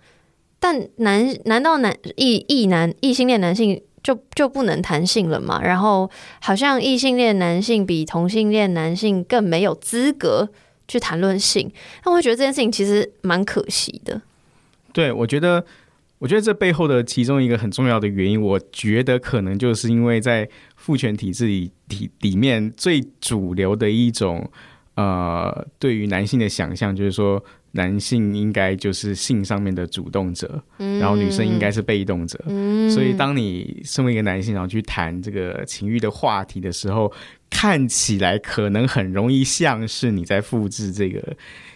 [0.60, 3.82] 但男，难道男异异男异性恋男性？
[4.04, 5.62] 就就不能谈性了嘛？
[5.62, 6.10] 然后
[6.42, 10.50] 好像异性恋男性比同性恋男性更没有资格
[10.88, 11.72] 去谈论性，
[12.04, 14.22] 那我会觉得这件事情其实蛮可惜的。
[14.92, 15.64] 对，我觉得，
[16.20, 24.50] 我觉得这背后的其中一个很重要的原因，我觉得可能就是因为在父权体制里体里面最主流的一种
[24.96, 27.44] 呃，对于男性的想象，就是说。
[27.72, 32.40] 男性应该就是性上面的主动者，嗯、然后女生应该是被动者。
[32.48, 37.12] 嗯、所以，当你身为一个男性，然后去谈这个情欲的话题的时候，
[37.50, 41.36] 看起来可能很容易像是你在复制这个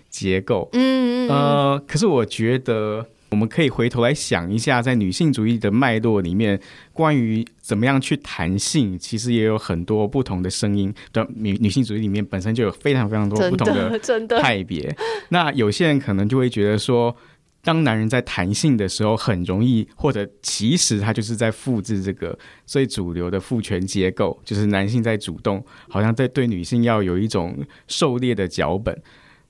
[0.10, 0.70] 结构。
[0.74, 3.08] 嗯呃，可是我觉得。
[3.36, 6.58] 我们可以回头来想一下，在女性主义的脉络里面，
[6.94, 10.94] 关于怎么样去谈性，其实也有很多不同的声音。
[11.12, 14.96] 的女女性主义里面本身就有非常非常多不同的派别。
[15.28, 17.14] 那有些人可能就会觉得说，
[17.62, 27.58] 当男人在谈性的时候，很容易，或者其实他就是在复制这个最主流的父权结构，就是男性在主动，好像在对女性要有一种
[27.90, 28.98] 狩猎的脚本。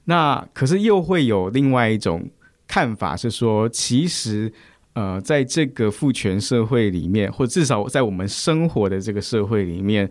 [0.06, 2.28] 那可是又会有另外一种。
[2.68, 4.52] 看法是说，其实，
[4.94, 10.10] 呃，在这个父权社会里面，或至少在我们生活的这个社会里面，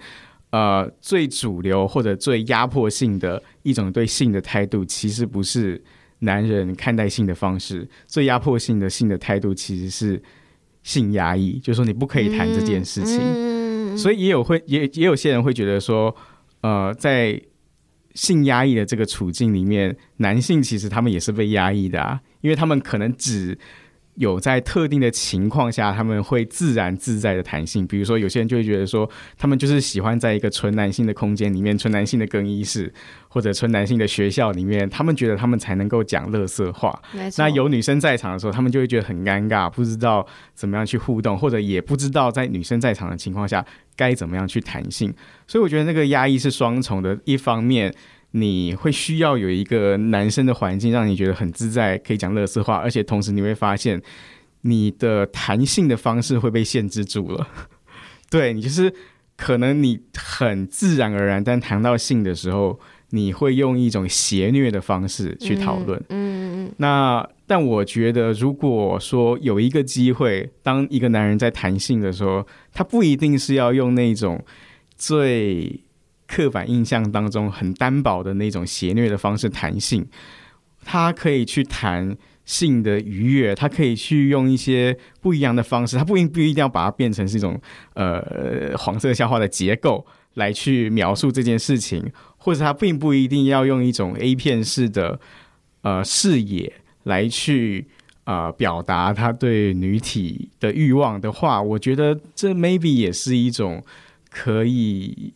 [0.50, 5.82] 呃，最主流或者最压迫性的一种对性的态度，其实不是
[6.20, 7.88] 男人看待性的方式。
[8.06, 10.22] 最压迫性的性的态度，其实是
[10.82, 13.18] 性压抑，就是说你不可以谈这件事情。
[13.18, 16.14] 嗯嗯、所以也有会也也有些人会觉得说，
[16.60, 17.40] 呃，在
[18.14, 22.20] 性压抑的这个处境里面，男性其实他们也是被压抑的啊。
[22.44, 23.56] 因为他们可能只
[24.16, 27.86] 有在特定的情况下，他们会自然自在的弹性。
[27.86, 32.92] 比如说，有些人就会觉得说，他们就是喜欢在一个纯男性的空间里面，纯男性的更衣室
[33.28, 36.96] 或者纯男性的学校里面，他们觉得他们才能够讲乐色话。
[37.38, 43.64] 那有女生在场的时候，他们就会觉得很尴尬，不知道怎么样去互动，或者也不知道在女生在场的情况下
[43.96, 45.10] 该怎么样去弹性。
[45.48, 47.92] 所以，我觉得那个压抑是双重的，一方面。
[48.36, 54.02] 你会需要有一个男生的环境，让你觉得很自在，可以讲乐色话，而且同时你会发现，
[54.62, 57.46] 你的谈性的方式会被限制住了。
[58.28, 58.92] 对，你就是
[59.36, 65.96] 可能你很自然而然，但谈到性的时候，你会用一种邪虐的方式去讨论。
[66.08, 66.72] 嗯嗯嗯。
[66.78, 74.44] 那但我觉得，如果说有一个机会，当一个男人在谈性的时候，他不一定是要用那种
[74.96, 75.83] 最
[76.26, 80.06] 刻板印象当中很单薄的那种邪虐的方式谈性，
[80.84, 87.60] 他可以去谈性的愉悦，他可以去用一些不一样的方式，他不一不一定要把它变成是一种
[87.94, 95.20] 呃黄色笑话的结构来去描述这件事情，或者他并不一定要用一种 A 片式的
[95.82, 96.72] 呃视野。
[97.04, 97.86] 来去
[98.24, 103.84] 啊、呃，表达他对女体的欲望的话，我觉得这 maybe 也是一种
[104.30, 105.34] 可以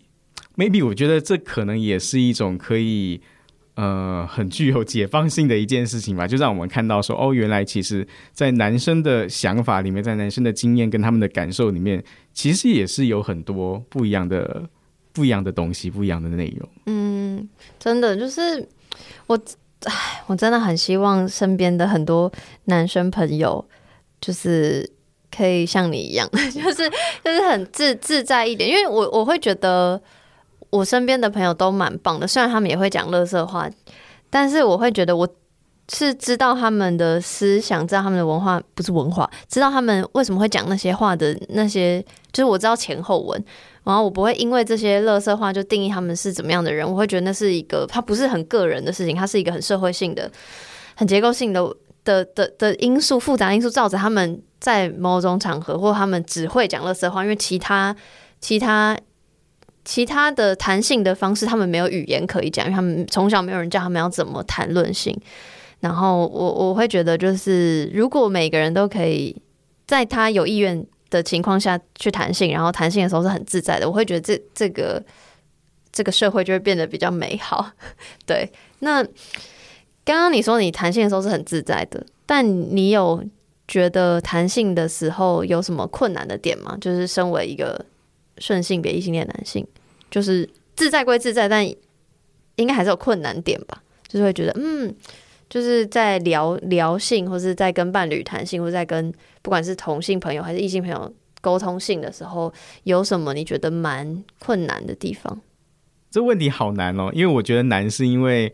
[0.59, 3.18] ，maybe 我觉得这可能也是一种可以
[3.77, 6.27] 呃很具有解放性的一件事情吧。
[6.27, 14.68] 就让我们看到说，哦，原来其实，在男生的想法里面，在男生的经验跟他们的感受里面，其实也是有很多不一样的、
[15.12, 16.68] 不一样的东西、不一样的内容。
[16.87, 18.68] 嗯，真的就是
[19.29, 19.40] 我。
[19.85, 22.29] 唉，我真的很希望身边的很多
[22.64, 23.64] 男生朋友，
[24.21, 24.90] 就是
[25.31, 26.90] 可以像你一样， 就是
[27.25, 28.68] 就是很自自在一点。
[28.68, 30.03] 因为我我会觉得
[30.70, 33.68] 我身边的朋友都蛮棒的，虽然他们也会讲乐色话，
[34.31, 35.28] 但是我会觉得我
[35.90, 42.00] 是知道他们的思想，知道他们的文化，不是文化，知道他们为什么会讲那些话的那些，
[42.33, 43.44] 就是我知道前后文。
[43.85, 50.31] 然后我不会因为这些乐色话就定义他们是怎么样的人，我会觉得那是一个，它不是很个人的事情，它是一个很社会性的、
[50.94, 57.96] 很结构性的的的的因素，复杂因素造成他们在某种场合或他们只会讲乐色话，因为其他
[58.42, 58.94] 其他
[59.88, 65.18] 其他的谈性的方式，他们没有语言可以讲，因为他们从小没有人教他们要怎么谈论性。
[65.81, 69.35] 然后我我会觉得，就是如果每个人都可以
[69.87, 75.03] 在他有意愿的情况下去谈性，然后谈性的时候是很自在的，我会觉得这这个
[75.90, 77.70] 这个社会就会变得比较美好。
[78.27, 79.03] 对，那
[80.05, 83.24] 刚刚你说你谈性的时候是很自在的，但你有
[83.66, 86.77] 觉得谈性的时候有什么困难的点吗？
[86.79, 87.83] 就是身为一个
[88.37, 89.66] 顺性别异性恋男性，
[90.11, 91.66] 就是自在归自在，但
[92.57, 93.83] 应该还是有困难点吧？
[94.07, 94.94] 就是会觉得嗯。
[95.51, 105.40] 就是在聊聊性，或是在跟伴侣谈性，或者在跟不管是同性朋友还是异性朋友沟通性的时候，有什么你觉得蛮困难的地方？
[106.11, 108.53] 这问题好难哦，因为我觉得难是因为，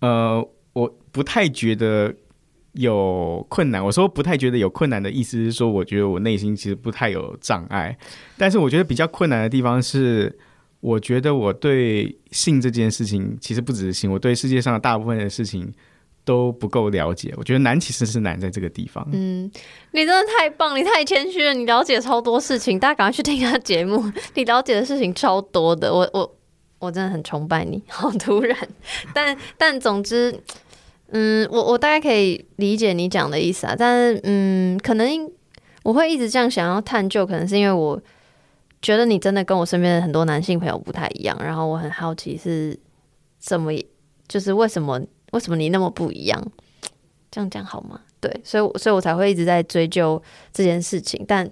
[0.00, 2.12] 呃，我不太觉得
[2.72, 3.84] 有困难。
[3.84, 7.96] 我说不太觉得有困难的意思是说，我觉得我内心其实不太有障碍。
[8.36, 10.36] 但是我觉得比较困难的地方是，
[10.84, 15.72] 我觉得我对性这件事情，其实不只是性，我对世界上的大部分的事情。
[16.26, 19.06] 都不够了解，我觉得难其实是难在这个地方。
[19.12, 19.44] 嗯，
[19.90, 24.02] 你真的太棒，你太谦虚了，你了解超多事情，大家赶快去听他节目，
[24.34, 25.92] 你了解的事情超多的。
[25.92, 26.34] 我我
[26.78, 28.56] 我真的很崇拜你， 好突然。
[29.12, 30.34] 但但总之，
[31.08, 33.76] 嗯，我我大概可以理解你讲的意思啊。
[33.78, 35.30] 但是嗯，可能
[35.82, 38.00] 我会一直这样想要探究，可能是因为我
[38.84, 42.78] 觉得你真的跟我身边的很多男性朋友不太一样，然后我很好奇是
[43.38, 43.72] 怎么，
[44.28, 45.00] 就是为什么。
[45.32, 46.40] 为什么你那么不一样？
[47.28, 48.00] 这样讲好吗？
[48.20, 51.24] 对，所以，所以我才会一直在追究这件事情。
[51.26, 51.50] 但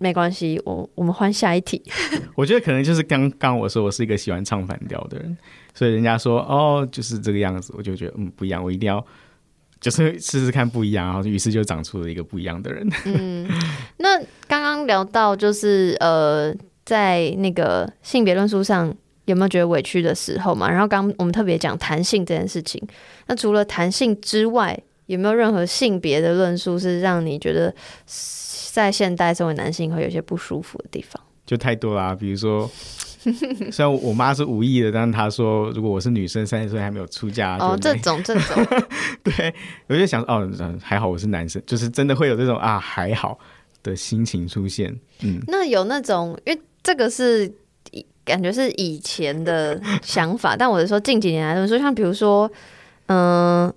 [0.00, 1.80] 没关系，我我们换下一题。
[2.34, 5.38] 我觉得可能就是刚刚我说我是一个喜欢唱反调的人，
[5.72, 9.06] 所以人家说哦，就是这个样子，我就觉得嗯不一样，我一定要
[9.80, 12.88] 就是试试看不一样，然后于是就长出了一个不一样的人。
[13.04, 13.48] 嗯，
[13.98, 18.94] 那刚刚聊到就是呃，在那个性别论述上。
[19.26, 20.70] 有没有觉得委屈的时候嘛？
[20.70, 22.78] 然后刚我们特别讲弹性这件事情，
[23.26, 27.74] 那除了弹性之外，有没有任何性别的论述是让你觉得
[28.70, 31.18] 在现代身为男性会有些不舒服的地方？
[31.46, 32.70] 就太多啦，比如说，
[33.72, 38.66] 虽然我妈是无意的，但是她说如果我是女生，三十岁还没有出嫁，哦，这种这种，
[39.22, 39.54] 对，
[39.88, 40.48] 我就想哦，
[40.82, 43.38] 还好我是男生，就是真的会有这种啊还好
[43.82, 44.94] 的心情出现。
[45.22, 47.52] 嗯，那有那种，因为这个是。
[48.26, 52.50] 感觉是以前的想法， 但我是说近几年来的说，像比如说，
[53.04, 53.74] 嗯、呃，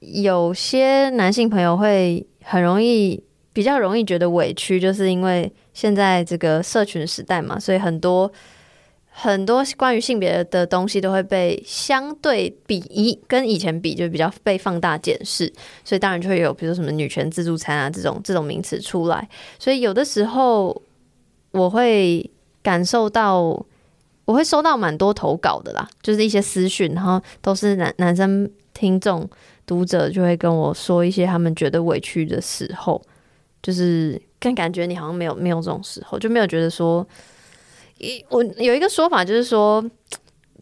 [0.00, 8.28] 有些男性朋友会很容易比较容易觉得委屈，就是因为现在这个社群时代嘛，所以很多
[9.18, 15.50] 很多关于性别的东西都会被相对比以跟以前比，就比较被放大检视，
[15.84, 19.26] 所以当然就会有比如说什么女权自助餐啊这种这种名词出来，
[19.58, 20.82] 所以有的时候
[21.52, 22.30] 我会
[22.62, 23.64] 感受到。
[24.26, 29.24] 我会收到蛮多投稿的啦，就是一些私讯，然后都是男男生听众
[29.64, 33.00] 读者就会跟我说一些他们觉得委屈的时候，
[33.62, 37.06] 就是更感觉你好像没有没有这种时候，就没有觉得说，
[37.98, 39.84] 一我有一个说法就是说，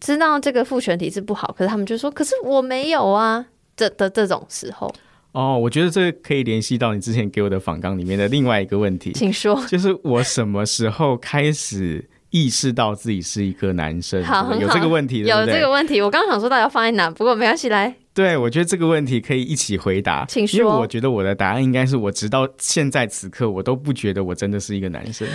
[0.01, 3.45] 知道这个父权体制不好，可是他们就说，可是我没有啊，
[3.77, 4.95] 这的这种时候。
[5.33, 14.23] 哦，我觉得这可以联系到你之前给我的访纲里面的另外一个问题，请说，就是我什么时候开始意识到自己是一个男生？
[14.23, 17.97] 好，有这个问题，有这个问题，我刚刚想说到底要放在哪，不过没关系，来。
[18.15, 20.59] 对，我觉得这个问题可以一起回答，请说。
[20.59, 25.27] 因为我觉得我的答案应该是我直到现在此刻，我都不觉得我真的是一个男生。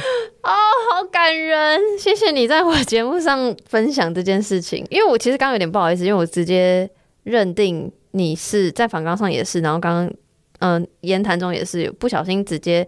[0.41, 0.49] 哦，
[0.93, 4.83] 好感人，谢谢你在我节目上分享这件事情。
[4.89, 6.89] 因为我其实刚刚有点不好意思，因为我直接
[7.23, 7.91] 认定。
[8.11, 10.11] 你是在访纲上也是，然后刚刚
[10.61, 12.87] 嗯言谈中也是不小心直接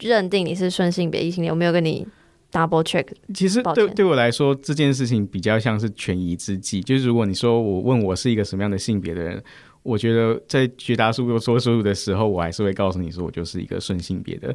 [0.00, 2.06] 认定你是顺性别异性恋，我没有跟你
[2.50, 3.06] double check。
[3.34, 6.80] 其实对对我来说，这件事情比较像是权宜之计。
[6.80, 9.42] 就是如果你说我问我是一个什么样的性别的人，
[9.82, 14.54] 我觉得在绝大多数说书的时候，我还是会告诉你说我就是一个顺性别的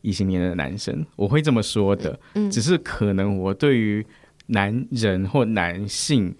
[0.00, 2.18] 异性恋的男生，我会这么说的。
[2.34, 4.04] 嗯，只是可能我对于
[4.46, 6.34] 男人或男性。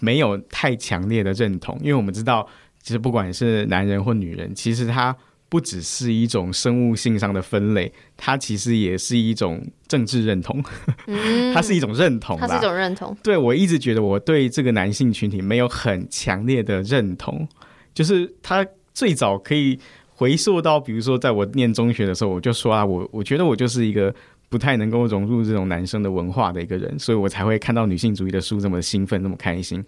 [0.00, 2.44] 没有太强烈的认同，因为我们知道，
[2.82, 5.16] 其实不管是男人或女人，其实它
[5.52, 10.64] 不只是一种生物性上的分类，它其实也是一种政治认同，
[11.08, 13.14] 嗯、它是一种认同，它是一种认同。
[13.22, 17.46] 对，我一直觉得我对这个男性群体没有很强烈的认同，
[17.92, 19.78] 就是他最早可以
[20.08, 24.14] 回溯到，比如说在我念中学的时候，我就说啊，我我觉得我就是一个。
[24.48, 29.82] 不太能够融入这种男生的文化的一个人，所以我才会看到女性主义的书这么兴奋，那么开心。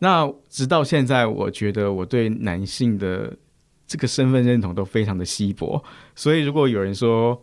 [0.00, 3.32] 那直到现在，我觉得我对男性的
[3.90, 5.82] 这个身份认同都非常的稀薄。
[6.14, 7.42] 所以如果有人说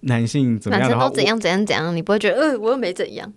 [0.00, 3.30] 男性怎么样都怎样怎样怎样，你不会觉得呃，我又没怎样。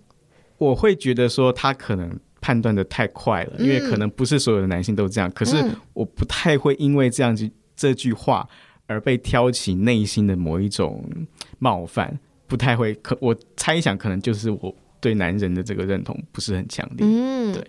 [0.57, 5.29] 我会觉得说他可能判断的太快了，因为可能不是所有的男性都这样。
[5.31, 8.47] 可是我不太会因为这样子这句话
[8.85, 11.03] 而被挑起内心的某一种
[11.59, 12.17] 冒犯。
[12.47, 17.05] 不太会，可我猜想可能就是我对男人的这个认同不是很强烈。
[17.05, 17.61] 嗯，对，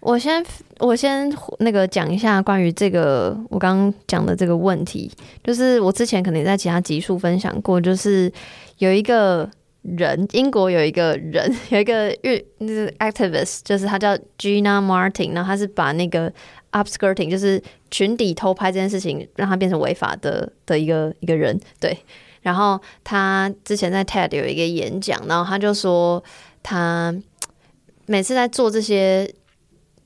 [0.00, 0.44] 我先
[0.78, 5.10] 我先那个讲一下关于这个我刚刚讲的这个问题，
[5.42, 8.32] 就是我之前可能也在其他集数分享过，就是
[8.78, 9.48] 有一个
[9.82, 16.32] 人，英国有一个人， 有一个日那个 activist，就是他叫 Gina Martin，然后他是把那个
[16.72, 21.98] upskirting，就是裙底偷拍这件事情，让他变成违法的的一个一个人，对。
[22.40, 26.22] 然后他之前在 TED 有一个演讲，然后他就说，
[26.62, 27.14] 他
[28.06, 29.28] 每次在做这些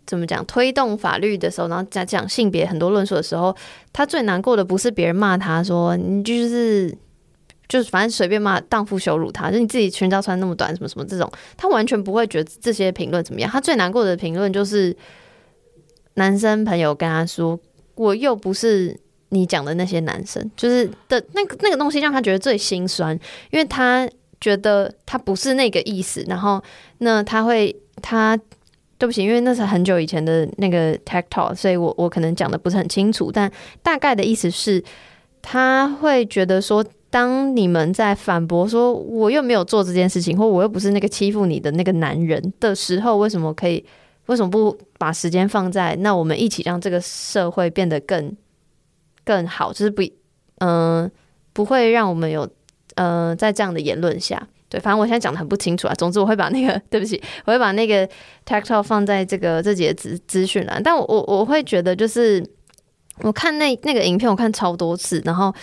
[0.06, 3.54] 怎么讲推动法律的时候，然后在讲性别很多论述的时候，
[3.92, 6.96] 他最难过的不是别人骂他说你就是
[7.68, 13.50] 就是反正随便骂荡妇羞辱他，就你自己裙子穿那么短什么什么这种，他完全不会觉得这些评论怎么样。
[13.50, 14.96] 他最难过的评论就是
[16.14, 17.58] 男生朋友跟他说，
[17.94, 19.00] 我又不是。
[19.34, 23.18] 你讲的那些男生，就是的那个那个东西，让他觉得最心酸，
[23.50, 24.06] 因为他
[24.42, 26.22] 觉得他不是那个意思。
[26.28, 26.62] 然后，
[26.98, 28.38] 那 他会他
[29.02, 33.32] 对不起，因为那是很久以前的那个 tech talk，所以我我可能讲的不是很清楚。
[33.32, 33.50] 但
[33.82, 34.80] 大概的意思是，
[35.42, 43.84] 他会觉得说，当你们在反驳说我又没有做这件事情，或我又不是那个欺负你的那个男人的时候，为什么可以？
[44.26, 48.36] 为什么不把时间放在那我们一起让这个社会变得更？
[49.24, 50.02] 更好，就是不，
[50.60, 51.10] 嗯、
[51.52, 52.48] 不会让我们有，
[52.94, 55.92] 呃，在这样的言论下，对，反正我现在讲的很不清楚啊。
[55.94, 58.08] 总之，我会把那个， 对不起，我会把那个
[58.46, 60.82] tech talk 放在这个这节资资讯栏。
[60.82, 62.42] 但我我我会觉得，就是
[63.18, 65.54] 我看那那个影片，我看超多次，然后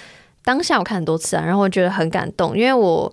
[0.43, 3.11] 当下我看很多次啊，然后我觉得很感动，因为我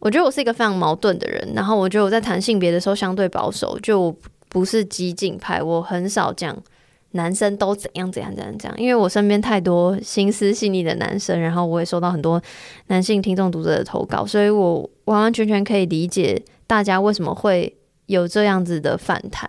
[0.00, 4.16] 我觉得我是一个非常矛盾的人，然后我觉得我在谈性别的时候相对保守，就我
[4.50, 6.54] 不是激进派，我很少讲。
[7.12, 12.42] 男生都怎样怎样怎样怎样，因为我身边太多心思细腻的男生，然后我也收到很多
[12.88, 19.48] 男性听众读者的投稿，所以我完完全全可以理解大家为什么会有这样子的反弹。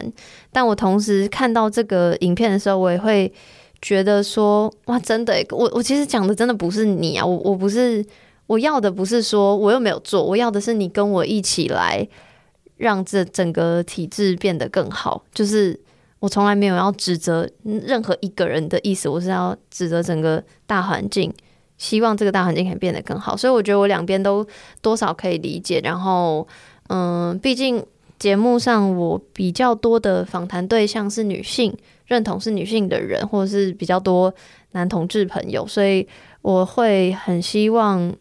[0.52, 3.30] 但我同时看到这个影片的时候，我也会
[3.82, 8.06] 觉得说，哇，真的，我我其实讲的真的不是你啊，我我不是
[8.46, 12.08] 我要的不是说我又没有做，我要的是你跟我一起来
[12.78, 15.78] 让这整个体制变得更好，就是。
[16.20, 21.32] 我从来没有要指责任何一个人的意思，我是要指责整个大环境，
[21.78, 23.38] 希望这个大环境可以变得更好。
[23.38, 24.46] 所以我觉得我两边都
[24.82, 25.80] 多少可以理解。
[25.84, 26.48] 然后，
[26.90, 27.86] 嗯，毕竟
[28.18, 31.72] 节目上我比较多的访谈对象是女性，
[32.08, 34.34] 认同是女性的人，或者是比较多
[34.72, 36.08] 男同志朋友，所以
[36.42, 38.12] 我会很希望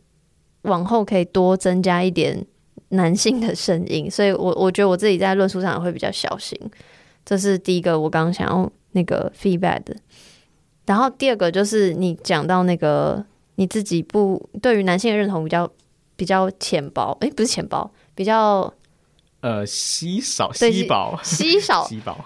[0.62, 2.44] 往后可以多增加一点
[2.90, 4.10] 男性的声音。
[4.10, 6.60] 所以我我觉得我自己在论述上也会比较小心。
[7.26, 9.94] 这是第一个我刚刚想要那个 feedback 的，
[10.86, 13.22] 然后第二个就是你讲到那个
[13.56, 15.68] 你自己不对于男性的认同比较
[16.14, 18.72] 比较浅薄，诶，不是浅薄，比较
[19.40, 22.16] 呃稀少稀薄稀少 稀薄。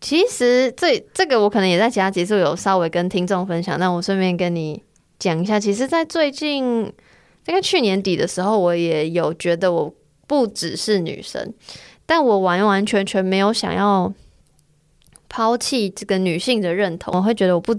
[0.00, 4.82] 其实这这个我可能也在其他集数有稍微跟听众分享，那我顺便跟你
[5.18, 5.58] 讲一下。
[5.58, 6.92] 其实，在最近
[7.42, 9.94] 大概去年底的时候，我也有觉得我
[10.26, 11.54] 不只是女生，
[12.06, 14.12] 但我完完全全没有想要
[15.28, 17.16] 抛弃这个女性的认同。
[17.16, 17.74] 我会觉得我不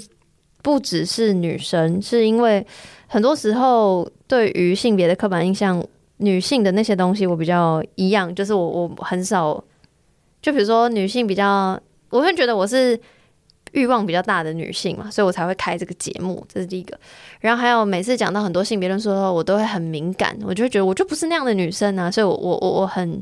[0.62, 2.66] 不只是女生，是因为
[3.08, 5.84] 很多时候对于性别的刻板印象，
[6.18, 9.64] 女性的那些东西我比较一样，就是我我很少，
[10.42, 11.80] 就比如说女性比较。
[12.12, 12.98] 我会觉得我是
[13.74, 16.98] 欲望比较大的女性嘛，所以我才会开这个节目，这是第一个。
[17.42, 23.22] 然后还有每次讲到很多性别论述的时候，我都会很敏感，我就会觉得我就不是那样的女生啊，所以我我我我很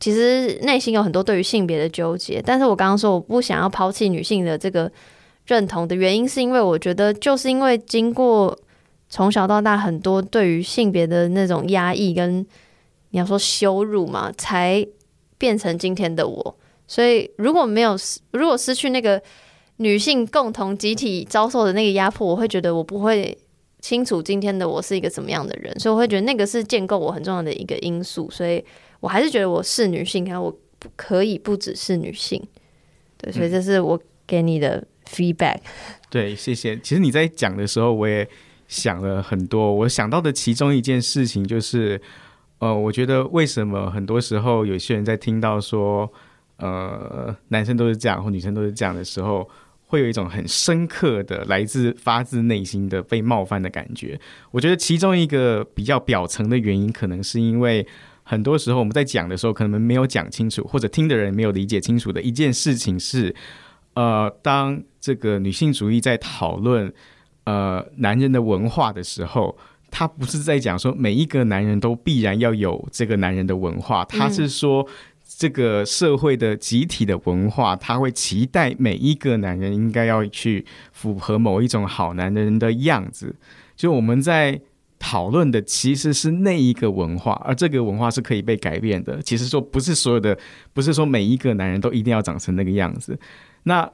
[0.00, 2.42] 其实内心有很多对于性别的纠结。
[2.44, 4.90] 但是我刚刚说我不想要抛弃女性的这个
[5.46, 8.58] 认同的原因，是因为我觉得就是因为经过
[9.08, 12.46] 从小到大很多对于性别的那种压抑跟
[13.10, 14.86] 你要说羞辱嘛，才
[15.38, 16.56] 变成今天的我。
[16.86, 19.20] 所以，如果没有失如果失去那个
[19.76, 23.36] 女性共同集体遭受的那个压迫，我会觉得我不会
[23.80, 25.78] 清楚今天的我是一个什么样的人。
[25.78, 28.30] 所以，我会觉得那个是建构我很重要的一个因素。
[28.30, 28.64] 所以
[29.00, 30.56] 我还是觉得我是女性，看我
[30.96, 32.42] 可以不只是女性。
[33.16, 35.56] 对，所以这是我给你的 feedback。
[35.56, 35.94] 嗯。
[36.10, 36.76] 对，谢谢。
[36.78, 38.28] 其实你在讲的时候，我也
[38.66, 39.74] 想了很多。
[39.74, 42.00] 我想到的其中一件事情就是，
[42.58, 46.12] 呃，我觉得为什么很多时候有些人在听到说。
[46.60, 49.48] 呃，男生都是这样，或女生都是这样的时候，
[49.86, 54.18] 会有一种很深刻的来自发自内心的被冒犯的感觉。
[54.50, 57.86] 我觉得其中一个比较表层的原因，可能是因为
[58.28, 63.34] 很多时候我们在讲的时候，可能没有讲清楚，或者听的人没有理解清楚的一件事情是，
[63.94, 66.92] 呃，当这个女性主义在讨论
[67.44, 69.56] 呃男人的文化的时候，
[69.90, 74.86] 他不是在讲说每一个男人都必然要有这个男人的文化，他是说。
[75.36, 83.36] 这个社会的集体的文化，他会期待每一个男人应该要去符合某一种好男人的样子。
[83.76, 84.58] 就我们在
[84.98, 89.20] 讨论的其实是那一个文化，而这个文化是可以被改变的。
[89.22, 90.38] 其实说不是所有的，
[90.72, 93.18] 不是说每一个男人都一定要长成那个样子。
[93.64, 93.90] 那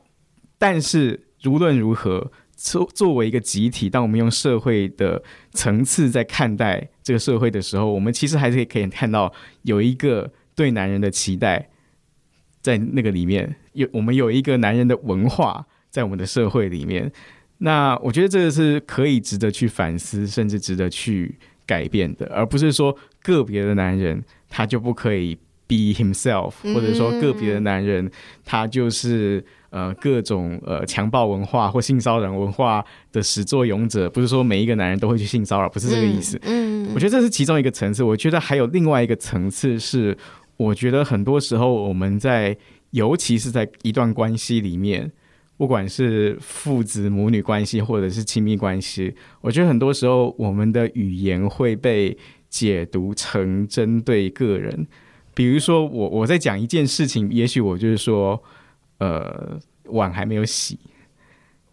[0.58, 9.32] 但是无论如何，作作为一个集体，当我们用社会的层次在看待这个社会的时候，我们其实还是可以看到
[9.62, 10.32] 有一个。
[10.56, 11.68] 对男人的期待，
[12.62, 17.10] 在那个里面有我们有一个男人的文化在我们的社会里面，
[17.64, 21.34] 那我觉得这个是可以值得去反思，甚至值得去
[21.64, 25.34] 改变的，而不是说个别的男人他就不可以
[25.66, 28.10] be himself，或者说个别的男人
[28.44, 36.38] 他就是呃各种呃强暴文化或性骚扰文化的始作俑者，不是说每一个男人都会去性骚扰，不是这个意思。
[36.42, 40.16] 嗯，我觉得这是其中一个层次，我觉得还有另外一个层次是。
[40.56, 42.56] 我觉得很多时候，我们在，
[42.92, 45.10] 尤其是在一段关系里面，
[45.56, 52.16] 不管是父子母女关系，或者是亲密关系，我觉得很多时候我们的语言会被
[52.48, 54.86] 解读成针对个人。
[55.34, 58.40] 比如说，我我在讲一件事情，也许我就是说，
[58.98, 60.78] 呃，碗还没有洗，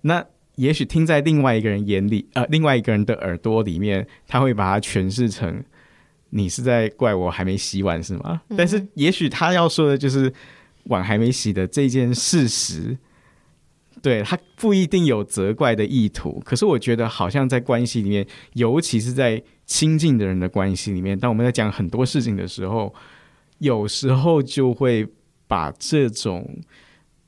[0.02, 0.26] 那
[0.56, 5.64] 也许听在另外一个人眼里，呃，另外一个人的耳朵里面，他会把它诠释成。
[6.32, 8.42] 你是在怪我还没洗碗是吗？
[8.56, 10.34] 但是也许他要说的就是
[10.86, 12.98] 碗还没洗的这件事实，
[14.02, 16.42] 对，他不一定有责怪的意图。
[16.44, 22.94] 可是我觉得好像在关系里面，尤其是在亲近的人的关系里面，当我们在讲很多事情的时候，
[23.60, 25.08] 有时候就会
[25.48, 26.50] 把这种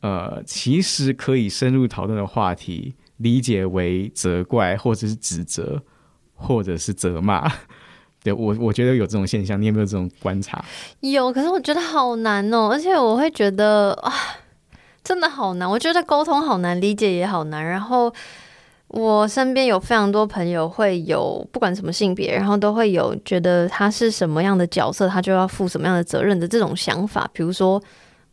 [0.02, 5.82] 呃其实可以深入讨论的话题理解为责怪，或者是指责，
[6.34, 7.52] 或者是责骂。
[8.24, 10.64] 对，我我觉得有这种现象，你有没有这种观察？
[11.02, 14.14] 有，可是我觉得好难哦，而且我会觉得啊，
[15.04, 15.70] 真的好难。
[15.70, 17.66] 我觉得沟通好难，理解也好难。
[17.66, 18.14] 然后
[18.88, 27.30] 我身边有非常多朋友会有不管什么性别，然后都会有觉得他是什么样的角色，他就要负什么样的责任的这种想法。
[27.34, 27.82] 比如说，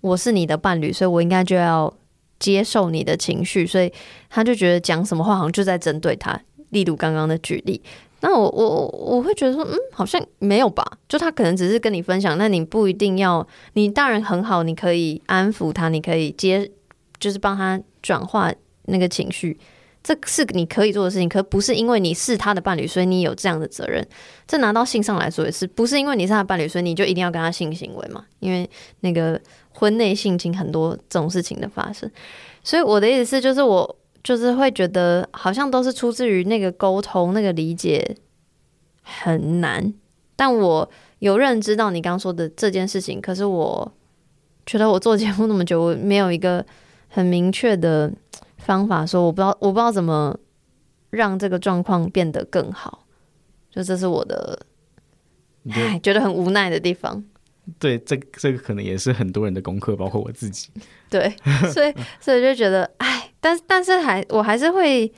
[0.01, 1.93] 我是你的伴侣，所以我应该就要
[2.39, 3.93] 接受你的情绪，所以
[4.29, 6.39] 他就觉得讲什么话好像就在针对他。
[6.71, 7.83] 例如刚刚的举例。
[8.23, 10.85] 那我我我会觉得说，嗯，好像没有吧？
[11.09, 16.71] 就他可能只是跟你分享，那你不一定要，你大人很好，你可以安抚他，你可以接，
[17.19, 18.53] 就是帮他转化
[18.85, 19.59] 那个情绪，
[20.05, 21.27] 这是你可以做的事情。
[21.27, 24.07] 可不是因为你是他的伴侣，所以你有这样的责任。
[24.47, 28.27] 这拿到性上来说也是，不是因为你是他伴侣，所以你就一定要跟他性行为嘛？
[28.41, 28.69] 因为
[29.01, 29.41] 那个
[29.73, 32.11] 婚内性侵很多这种事情的发生，
[32.63, 33.97] 所以我的意思是，就是我。
[34.23, 38.17] 就是会觉得好像都是出自于那个沟通，那个理解
[39.03, 39.93] 很难，
[40.37, 40.91] 但我
[41.21, 43.93] 有认知到你刚刚说的这件事情，可是我
[44.67, 46.65] 觉得我做节目那么久，我没有一个
[47.09, 48.13] 很明确的
[48.59, 50.39] 方法，说我不知道，我不知道怎么
[51.11, 53.07] 让这个状况变得更好。
[53.71, 54.67] 就这是我的，
[55.71, 57.25] 哎，觉得很无奈的地方。
[57.79, 60.71] 对，这这个可能也是很多人的功课，包括我自己。
[61.09, 61.33] 对，
[61.73, 65.13] 所以所以就觉得，哎，但但是还我还是会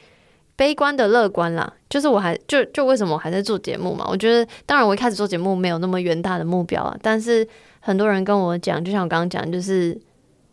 [0.56, 1.72] 悲观的乐观啦。
[1.90, 4.06] 就是我还就就为什么我还在做节目嘛？
[4.08, 6.96] 我觉得，当然我一开始做节目没有那么远大的目标啊。
[7.02, 7.46] 但是
[7.80, 10.00] 很多人跟我讲，就像我刚刚讲，就是。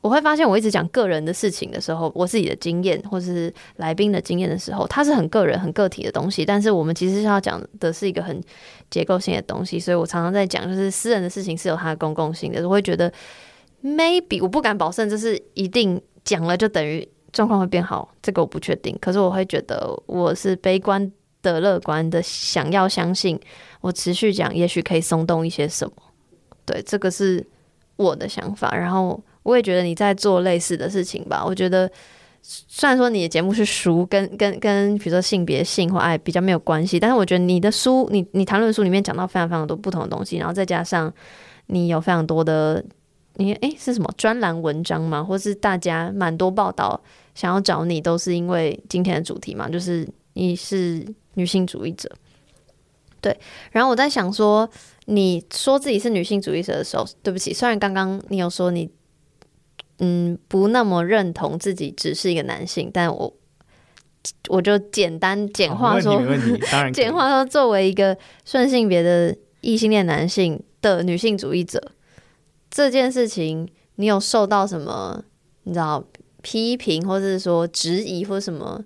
[0.01, 6.45] 我会发现，我一直讲个人的事情的时候，我自己的经验或是来宾的经验的时候，它是很个人、很个体的东西。
[6.45, 8.41] 但是我们其实是要讲的是一个很
[8.89, 12.65] 结构性的东西，所以我常常在讲，就是私人的事情是有它的公共性的。
[12.65, 13.11] 我会觉得
[13.83, 18.97] ，maybe 我不敢保证这是一定讲了就等于状况会变好，这个我不确定。
[19.01, 21.11] 可是我会觉得，我是悲观
[21.41, 23.39] 的、乐观的，想要相信
[23.81, 25.93] 我持续讲，也许可以松动一些什么。
[26.65, 27.45] 对，这个是
[27.95, 28.75] 我的想法。
[28.75, 29.21] 然后。
[29.43, 31.43] 我也觉得你在做类似的事情吧。
[31.43, 31.89] 我觉得，
[32.43, 41.11] 虽然说你的节目是书，跟跟跟比如说性别、性或爱比较没有关系，但是我觉得你的书，你你谈论书里面讲到非常非常多不同的东西，然后再加上
[41.67, 42.83] 你有非常多的，
[43.39, 45.23] 你诶是什么专栏文章吗？
[45.23, 47.01] 或是大家蛮多报道
[47.33, 52.11] 想要找你，都是因为今天的主题嘛，就是你是女性主义者。
[53.21, 53.35] 对，
[53.71, 54.69] 然后我在想说，
[55.05, 58.89] 你说自己是女性主义者的时候，对不起，虽然刚刚你有说你。
[60.01, 63.33] 嗯，不那么认同自己只是一个男性，但我
[64.47, 66.23] 我就简单简化说，
[66.95, 71.91] 简化说，作为一个顺性别的异性恋男性的女性主义者，
[72.69, 75.23] 这件事情你有受到什么
[75.63, 76.03] 你知道
[76.41, 78.83] 批评，或者是说质疑，或什么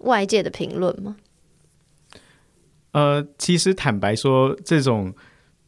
[0.00, 1.16] 外界的评论吗？
[2.92, 5.14] 呃，其实坦白说，这种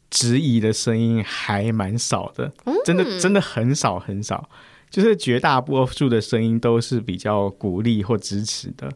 [0.09, 2.51] 质疑的声音还蛮少的，
[2.83, 4.49] 真的真的很少很少。
[4.89, 8.91] 就是绝大多数的声音都是比较鼓励或支持的，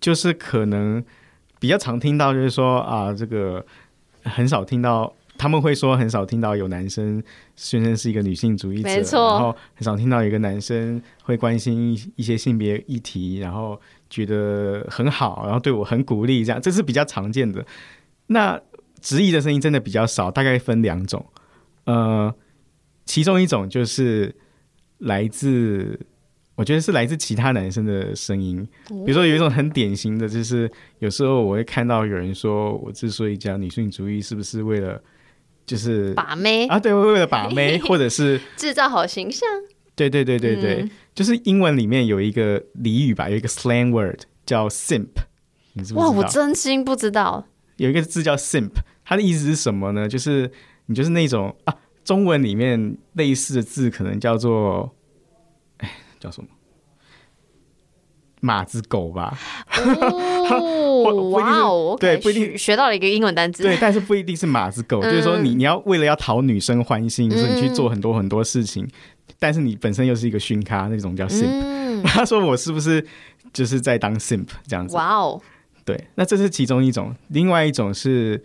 [0.00, 1.04] 就是可能
[1.58, 3.66] 比较常听到，就是说啊，这个
[4.22, 7.22] 很少听到，他们会说很少听到有男生
[7.56, 17.66] 宣称是一个女性主义者，没错，然后很少听到一个男生会关心一一些性别议题，然后觉得很好，然后对我很鼓励，这样这是比较常见的。
[18.28, 18.60] 那
[19.00, 21.26] 质疑的声音真的比较少，大概分两种，
[21.84, 22.34] 呃，
[23.04, 24.34] 其中一种就是。
[25.00, 26.00] 来自，
[26.54, 28.66] 我觉得是来自其他男生的声音。
[28.88, 34.98] 比如说，有一种很典型的就是，有时候我会看到有人说，我之所以讲女性主义，是不是为了
[35.66, 36.78] 就是把妹啊？
[36.78, 39.48] 对，为了把妹， 或者是制造好形象。
[39.94, 45.08] 对对对对对，嗯、就是英文里面有一个俚语吧，有一个 slang word 叫 simp。
[45.72, 46.10] 你知不知道？
[46.10, 47.46] 哇，我真心不知道。
[47.76, 48.70] 有一个字叫 simp，
[49.04, 50.06] 它的意思是什么呢？
[50.08, 50.50] 就是
[50.86, 51.74] 你就是那种啊。
[52.04, 54.94] 中文里面类似的字可能叫做，
[55.78, 55.90] 哎，
[56.20, 56.48] 叫什么？
[58.46, 59.36] 马子狗吧？
[60.50, 63.64] 哦， 哇哦，对，不一定学到了一个英文单词。
[63.64, 68.90] 对，但是不一定是马子狗，嗯、就是说你你要为了要讨女生欢心，所以你去做很多很多事情，嗯、
[69.38, 71.48] 但是你本身又是一个逊咖，那种叫 simp。
[71.48, 73.04] 嗯、 他说我是不是
[73.52, 74.94] 就是在当 simp 这样子？
[74.94, 75.40] 哇哦，
[75.84, 78.42] 对，那这是其中一种，另外一种是。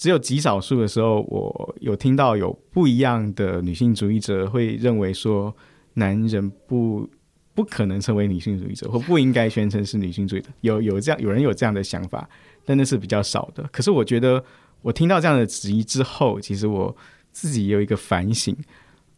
[0.00, 5.52] 只有极少数的时候，我有听到有不一样的女性主义者会认为说，
[5.94, 7.10] 男人不
[7.58, 10.48] 不可能成为女性主义者，或不应该宣称是女性主义者。
[10.60, 12.30] 有有这样有人有这样的想法，
[12.64, 13.64] 但那是比较少的。
[13.72, 14.44] 可是我觉得，
[14.80, 16.96] 我听到这样的质疑之后，其实我
[17.32, 18.56] 自己也有一个反省。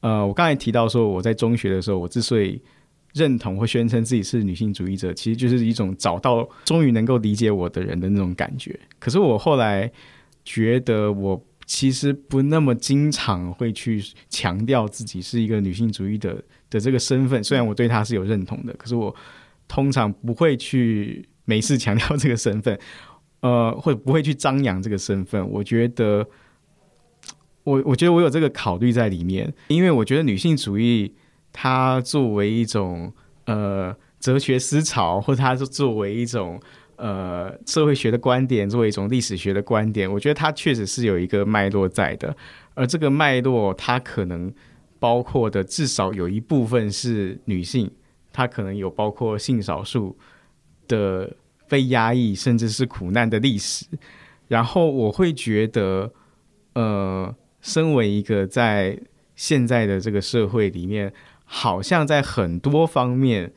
[0.01, 2.59] 呃，我刚才提到说，我在中学的时候，我之所以
[3.13, 8.81] 认同或宣称自己是女性主义者，其实就是一种找到终于能够理解我的人的那种感觉。
[8.99, 9.93] 可是我后来。
[10.43, 19.15] 觉得我其实不那么经常会去强调自己是一个女性主义的的这个身份，虽然我对她是有认同的，可是我
[19.69, 22.79] 通常不会去每次强调这个身份，
[23.41, 25.47] 呃，会不会去张扬这个身份？
[25.51, 26.27] 我觉得，
[27.65, 31.15] 我我觉得我有这个考虑在里面，因为我觉得女性主义
[31.53, 33.13] 它作为一种
[33.45, 36.61] 呃哲学思潮，或者它是作为一种。
[37.03, 42.37] 呃，社会学的观点作为一种历史学的观点，我觉得它确实是有一个脉络在的。
[42.75, 44.53] 而这个脉络，它可能
[45.01, 47.91] 包括的至少有一部分是女性，
[48.33, 50.17] 她可能有包括性少数
[50.87, 51.35] 的
[51.69, 53.85] 被压抑甚至是苦难的历史。
[54.47, 56.13] 然后我会觉得，
[56.75, 58.97] 呃，身为一个在
[59.35, 61.13] 现在的这个社会里面，
[61.45, 63.53] 好像在很多方面。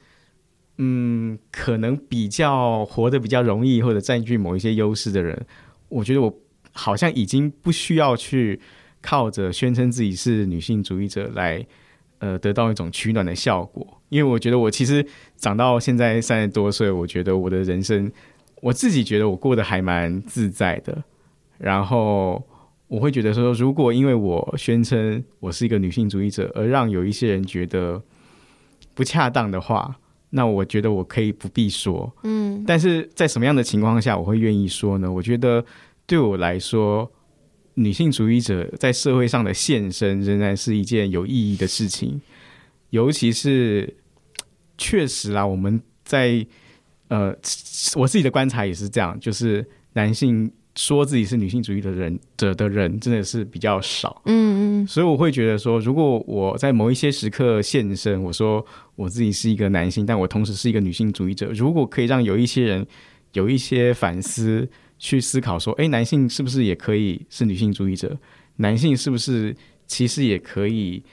[0.79, 5.45] 嗯，可能比较活得比较容易，或者占据某一些优势的人，
[5.87, 6.35] 我觉得我
[6.71, 8.59] 好像已经不需要去
[9.03, 11.63] 靠着宣称自己是女性主义者来
[12.17, 13.85] 呃得到一种取暖的效果。
[14.09, 18.11] 因为我觉得我其实长到现在三十多岁，我觉得我的人生
[18.61, 21.03] 我自己觉得我过得还蛮自在的。
[21.57, 22.43] 然后
[22.87, 28.01] 我会觉得说，如果因为我宣称我是一个女性主义者，而让有一些人觉得
[28.93, 29.95] 不恰当的话，
[30.29, 32.11] 那我觉得我可以不必说。
[32.23, 35.11] 嗯，但是在什么样的情况下我会愿意说呢？
[35.11, 35.63] 我觉得
[36.05, 37.09] 对我来说，
[37.75, 42.21] 女性主义者在社会上的现身仍然是一件有意义的事情，
[42.89, 43.95] 尤其是。
[44.75, 46.45] 确实啦，我们在
[47.07, 47.33] 呃，
[47.95, 54.23] 我自己的观察也是这样，就是男性说自己是女性主义的人者的人真的是比较少。
[54.25, 58.65] 嗯嗯，所以我会觉得说，如果我在某一些时刻现身，我说
[58.95, 62.85] 我自己是一个男性，但我同时是一个女性主义者，如果可以让有一些人
[63.33, 64.67] 有一些反思，
[64.97, 68.17] 去思考说，哎，男性是不是也可以是女性主义者？
[68.57, 69.55] 男性是不是
[69.87, 71.03] 其实也可以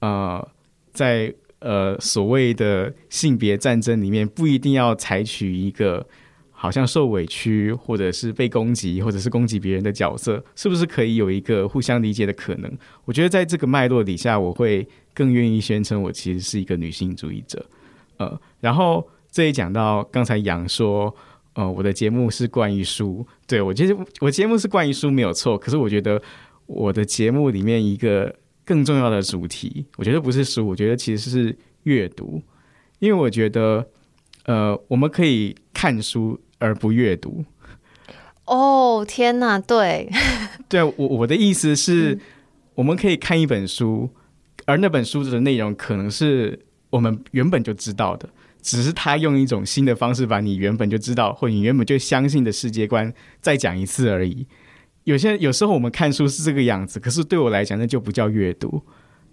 [0.00, 0.46] 呃，
[0.92, 6.06] 在呃，所谓的性别战争里面，不一定要采取一个
[6.52, 12.72] 好像受委屈，或者是被攻击，或者是攻击别人的角色，是不是可以有一个互相理解的可能？
[13.04, 17.64] 我觉得在这个脉络底下，我会更愿意宣称我其实是一个女性主义者。
[18.18, 21.12] 呃，然后这里讲到刚才杨说，
[21.58, 26.22] 呃，我的节目是关于书，对，我其实我节目是关于书没有错，可是我觉得
[26.66, 28.32] 我的节目里面一个。
[28.68, 32.42] 更重要的主题，我觉得不是书，我觉得其实是阅读，
[32.98, 33.88] 因为我觉得，
[34.44, 37.42] 呃，我们可以看书而不阅读。
[38.44, 40.10] 哦，天哪，对，
[40.68, 42.20] 对，我我的意思是，嗯，
[42.74, 44.10] 我们可以看一本书，
[44.66, 48.28] 而那本书的内容可能是我们原本就知道的，
[48.60, 54.46] 只是他用一种新的方式把你原本就知道或你原本就相信的世界观再讲一次而已。
[55.04, 58.82] 有些有时候我们看书是这个样子，可是对我来讲那就不叫阅读，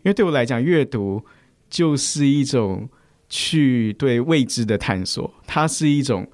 [0.04, 1.26] 因为对我来讲阅读
[1.70, 2.88] 就是一种
[3.28, 6.30] 去对未知的探索，它是一种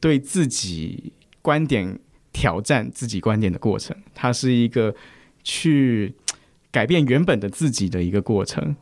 [0.00, 1.98] 对自己观点
[2.32, 4.94] 挑战自己观点的过程，它是一个
[5.44, 6.14] 去
[6.70, 8.76] 改变原本的自己的一个过程。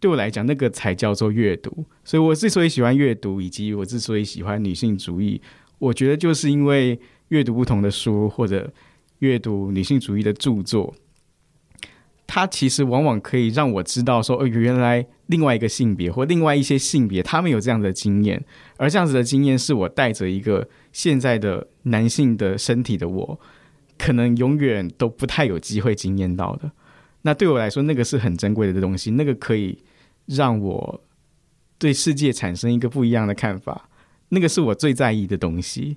[0.00, 1.84] 对我来讲，那个才叫做阅读。
[2.04, 5.40] 所以我之所以喜欢阅读，以及我之所以喜欢女性主义，
[5.78, 8.72] 我觉得就是因为阅读不同的书或者。
[9.20, 10.94] 阅读女性主义的著作，
[12.26, 18.44] 它其实往往可以让我知道说，哦，原来另外一个性别或另外一些性别，他们有这样的经验，
[18.76, 23.40] 而这样子的经验是我带着一个现在的男性的身体的我，
[23.96, 26.70] 可能永远都不太有机会经验到的。
[27.22, 29.78] 那对我来说，那个是很珍贵的东西，那个可以
[30.26, 31.00] 让我
[31.78, 33.88] 对世界产生一个不一样的看法，
[34.28, 35.96] 那个是我最在意的东西，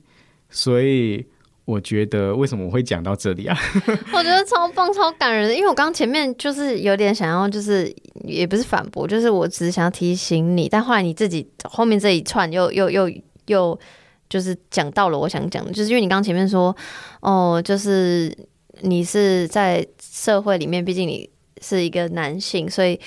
[0.50, 1.26] 所以。
[1.66, 3.56] 我觉得为什么我会讲到这里啊？
[4.12, 13.08] 我觉得超棒、超感人的，因为我刚前面就是有点想要，就是也不是反驳，就是我只是想要提醒你，但后来你自己后面这一串又又又
[13.46, 13.80] 又
[14.28, 16.76] 就是讲到了我想讲的，就是因为你刚前面说
[17.20, 18.36] 哦，就是
[18.82, 21.30] 你是在社会里面，毕竟你
[21.62, 23.00] 是一个男性，所以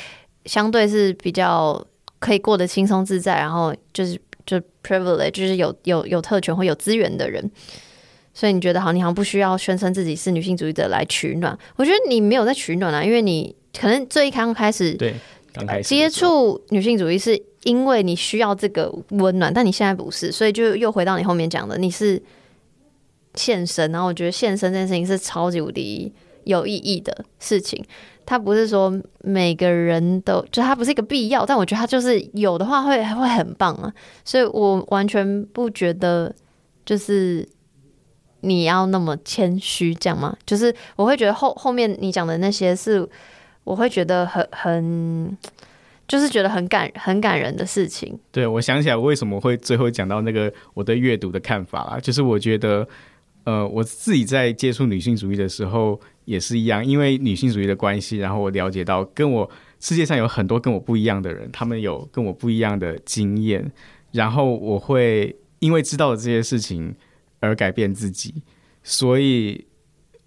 [0.46, 1.84] 相对是比较
[2.18, 7.50] 可以过得轻松自在，然后就是就 privilege，就是有有有特权或有资源的人。
[8.34, 11.58] 所以你觉得好，你好像不需要宣称自己是女性主义者来取暖。
[11.76, 15.14] 我觉得你没有在取暖啊，因为你可能最刚开始对
[15.52, 22.20] 刚开始接触女性主义是因为你需要这个温暖，但你现在不是，所以就又回到你后面讲的，你是
[23.34, 23.90] 现身。
[23.92, 26.12] 然后我觉得现身这件事情是超级无敌
[26.44, 27.84] 有意义的事情。
[28.24, 33.92] 它不是说每个人都就它不是一个必要，但我觉得它就是有的话会会很棒啊。
[34.24, 36.34] 所以我完全不觉得
[36.84, 37.48] 就是。
[38.44, 40.36] 你要那么谦虚，这样吗？
[40.44, 43.08] 就是我会觉得后后面你讲的那些是，
[43.62, 45.38] 我会觉得很很，
[46.08, 48.18] 就是觉得很感很感人的事情。
[48.32, 52.84] 对，我想起来，为什么会最后讲到那个我对阅读的看法啦，就是我觉得，
[53.44, 63.70] 呃，我自己在接触女性主义的时候也是一样，因为女性主义的关系，然后我了解到跟我世界上有很多跟我不一样的人，他们有跟我不一样的经验，
[64.12, 66.94] 然后我会因为知道了这些事情。
[67.44, 68.40] 而改变自己，
[68.84, 69.66] 所以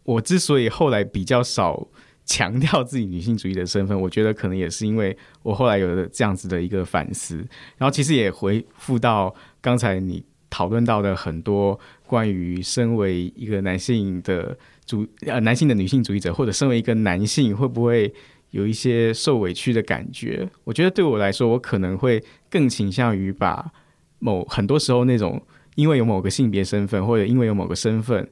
[0.04, 1.88] 我之所以后来比较少
[2.26, 7.38] 强调自己女性主义的身份，我觉得可能也是因为我后来有了这样子的一个反思，
[7.78, 10.22] 然后其实也回复到刚才你
[10.56, 11.78] 讨论到的很多
[12.08, 18.14] 关于身为一个男性的主呃男性的女性主义者，或者身为一个男性会不会
[18.52, 20.48] 有一些受委屈的感觉？
[20.64, 23.70] 我觉得对我来说，我可能会更倾向于把
[24.20, 25.42] 某很多时候那种。
[25.76, 28.26] 因为有某个性别身份，或者因为有某个身份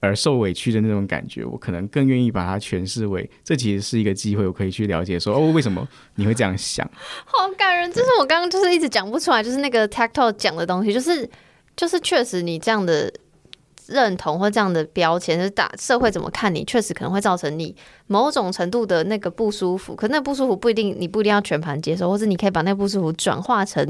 [0.00, 6.86] 而受委屈的那种感觉，我可能更愿意把它诠释为，这其实是一个机会，我可以去了解说，哦，为什么你会这样想？
[7.24, 11.26] 好感人，这是我刚刚就是一直讲不出来，就是那个 TikTok 讲的东西，就是
[11.76, 13.12] 就是确实你这样的
[13.86, 17.74] 认同或这样的标签，就是大社会怎么看你，确实可能会造成你
[18.06, 19.94] 某种程度的那个不舒服。
[19.94, 23.84] 可那不舒服不一定，你不一定要全盘接受，或者你可以把那不舒服转化成，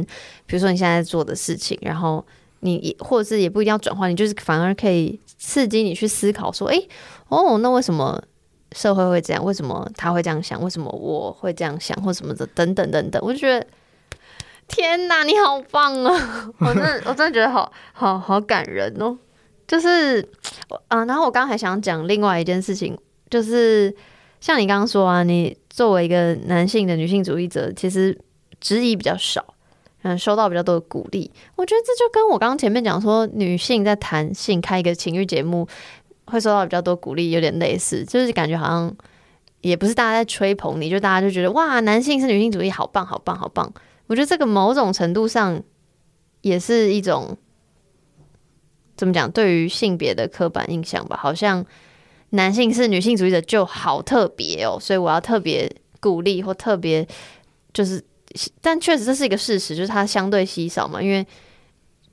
[0.46, 2.24] 比如说你现在做的事情，然后。
[2.60, 6.88] 你或者是也不一定要转换，你就是反而可以刺激你去思考，说，诶，
[7.28, 8.20] 哦，那为什么
[8.72, 9.44] 社会会这样？
[9.44, 10.60] 为什么他会这样想？
[10.62, 11.94] 为什么我会这样想？
[12.02, 13.66] 或什么的，等等等等，我就觉得，
[14.68, 16.50] 天哪，你好棒啊！
[16.60, 19.16] 我真的，我真的觉得好好好感人哦。
[19.66, 20.26] 就是，
[20.88, 22.96] 啊，然后我刚刚还想讲另外一件事情，
[23.30, 23.94] 就是
[24.40, 28.18] 像你刚刚说啊，你作为一个男性的女性主义者，其实
[28.60, 29.44] 质疑比较少。
[30.02, 35.66] 嗯，收到比较多的鼓励，我觉得这就跟我刚刚前面讲说，女性在谈性开一个情欲节目
[36.26, 38.94] 会收到比较多鼓励，有点类似，就是感觉好像
[39.62, 43.72] 也不是大家在吹捧你，就大家就觉得哇，男性是女性主义，好棒，好棒，好棒。
[44.06, 45.62] 我觉得这个某种程度上
[46.40, 47.36] 也是一种
[48.96, 51.64] 怎么讲，对于性别的刻板印象吧，好像
[52.30, 57.06] 男性是女性主义者就好特别哦，所以我要特别鼓励或特别
[57.72, 58.02] 就是。
[58.60, 61.26] 但确实这是一个事实，就是它相对稀少嘛，因为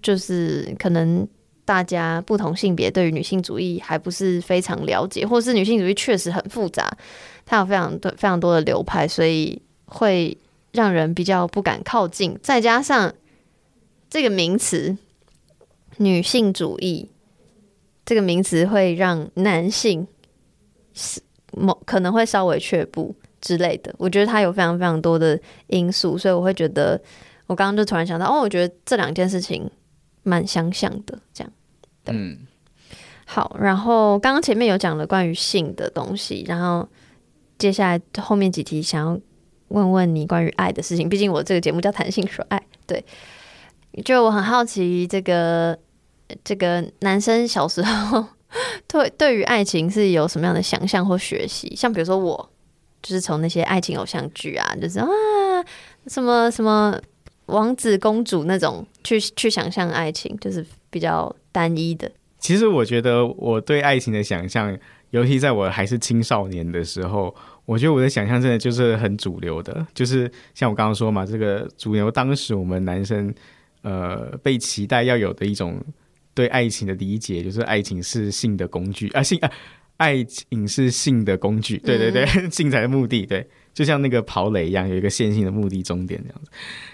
[0.02, 1.28] 就是可能
[1.66, 6.96] 大家不同性别对于女性主义还不是非常了解，或是女性主义确实很复杂，
[7.46, 10.38] 它有非常多非常多的流派，所以会
[10.74, 12.38] 让人比较不敢靠近。
[12.44, 13.14] 再加上
[14.10, 14.98] 这个名词
[15.98, 17.10] “女性主义”
[18.06, 20.06] 这个名词会让男性
[20.94, 21.22] 是
[21.54, 23.16] 某可能会稍微却步。
[23.46, 26.98] 之类的，我觉得它有非常非常多的因素，所以我会觉得，
[27.46, 29.70] 我刚刚就突然想到，哦，我觉得这两件事情
[30.24, 31.54] 蛮相像的，这样。
[32.06, 32.38] 嗯，
[33.26, 36.88] 好，然后刚刚前面有讲了关于性的东西，然后
[37.58, 39.20] 接下来后面几题想要
[39.70, 43.04] 问问你关于爱的事情，毕竟我这个节目叫谈性说爱，对，
[44.04, 45.78] 就我很好奇，这个
[46.44, 48.26] 这个男生小时候
[48.88, 52.50] 对对于爱情是有什么样的想象或学习，像比如说我。
[53.06, 55.06] 就是从那些爱情偶像剧啊，就是啊，
[56.08, 56.98] 什么什么
[57.48, 62.10] 王子公主那种去去想象爱情，就是比较单一的。
[62.40, 64.74] 其实我觉得我对爱情的想象，
[65.10, 67.36] 尤其在我还是青少年的时候，
[67.66, 73.34] 我觉得我的想象真的就是很主流的，就是像我刚刚说嘛，这个主流当时我们男生
[73.82, 75.82] 呃被期待要有的一种
[76.34, 79.52] 对爱情的理解，就是爱情是性的工具 啊，性啊。
[79.98, 86.50] 爱情是性的工具，对对对，性才的目的，对，就像那个跑垒一样，有一个线性的目的终点这样子。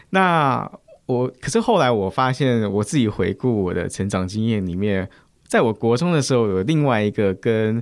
[0.10, 0.70] 那
[1.06, 5.10] 我可是后来我发现，我自己回顾我的成长经验里面，
[5.48, 7.82] 在我国中的时候，有另外一个跟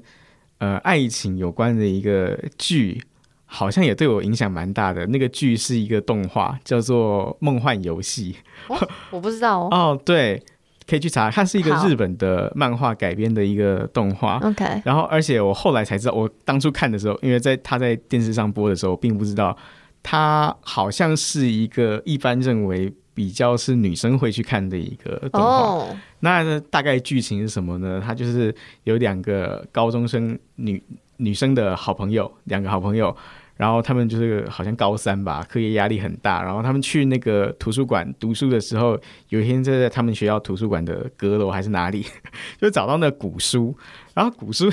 [0.59, 3.01] 呃爱情有关的一个剧，
[3.45, 5.05] 好像也对我影响蛮大的。
[5.07, 8.35] 那个剧是一个动画，叫做《梦幻游戏》。
[8.73, 9.69] 哦， 我不知道哦。
[9.71, 10.43] 哦，对。
[10.89, 14.37] 可以去查，它是一个日本的漫画改编的一个动画。
[14.37, 19.53] OK，然后而且我后来才知道，我当初看的时候，因为在他在电视上播的时候，并不知道
[20.01, 25.57] 他好像是一个一般认为比较是女生会去看的一个动画。
[25.57, 25.89] Oh.
[26.19, 27.99] 那大概剧情是什么呢？
[28.05, 28.53] 它就是
[28.83, 30.79] 有两个高中生女
[31.17, 33.17] 女生的好朋友，两个好朋友。
[33.57, 36.43] 然后他们就是好像高三吧，课业压力很大。
[36.43, 38.99] 然后他们去那个图书馆读书的时候，
[39.29, 42.05] 有一天就在他们学校图书馆的阁楼还是哪里，
[42.61, 43.75] 就找到那古书。
[44.13, 44.69] 然后古书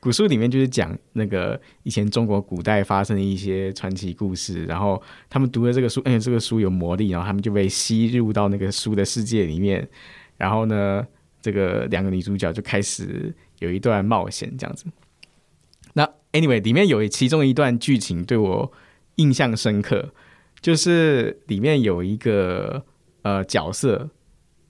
[0.00, 4.64] 古书里面就是讲那个以前中国古代发生的一些传奇故事。
[4.64, 9.88] 然后他们读了这个书，哎，这个书有魔力，然后他们就被吸入到那个书的世界里面。
[10.36, 11.06] 然后呢，
[11.40, 14.84] 这个两个女主角就开始有一段冒险，这样子。
[15.96, 18.70] 那 anyway，里面有其中一段剧情对我
[19.14, 20.12] 印象深刻，
[20.60, 22.84] 就是里面有一个
[23.22, 24.10] 呃角色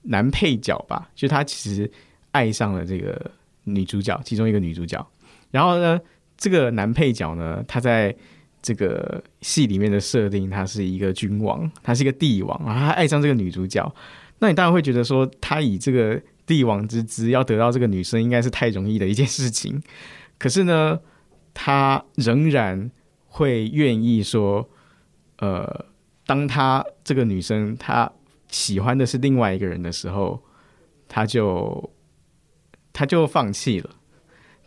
[0.03, 1.91] 男配角吧，就他其实
[2.31, 3.29] 爱上了这个
[3.65, 5.05] 女主角，其中一个女主角。
[5.51, 5.99] 然后呢，
[6.37, 8.15] 这个男配角呢，他在
[8.61, 13.93] 这个戏里面的设定，他是一个君王，他是一个帝王，然后他爱上这个女主角。
[14.39, 19.81] 那你当然会觉得说，他以这个帝王之姿要得到这个女生，应该是太容易的一件事情。
[20.37, 20.99] 可是呢，
[21.59, 22.91] 他仍然
[23.25, 24.69] 会愿意说，
[25.39, 25.85] 呃，
[26.23, 28.11] 当他这个女生她
[28.47, 30.39] 喜欢的是另外一个人的时候，
[31.07, 31.89] 他就
[32.93, 33.89] 他就放弃了，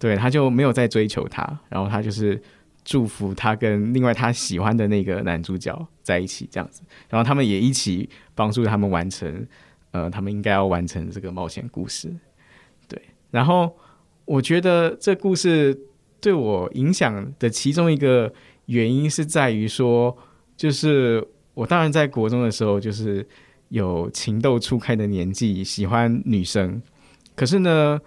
[0.01, 2.43] 对，他就没有再追求她，然后他就是
[2.85, 9.47] 祝福他跟另外他喜欢的那个男主角在一起这样子，然后他们也一起帮助他们完成，
[9.93, 12.13] 呃，他们应该要完成这个冒险故事，
[12.89, 13.77] 对，然后。
[14.27, 15.77] 我觉得这故事
[16.21, 18.33] 对我影响的其中一个
[18.67, 20.17] 原因是在于说，
[20.57, 23.27] 就是我当然在国中的时候，就是
[23.71, 26.81] 有情窦初开的年纪，喜欢女生。
[27.35, 27.99] 可是呢，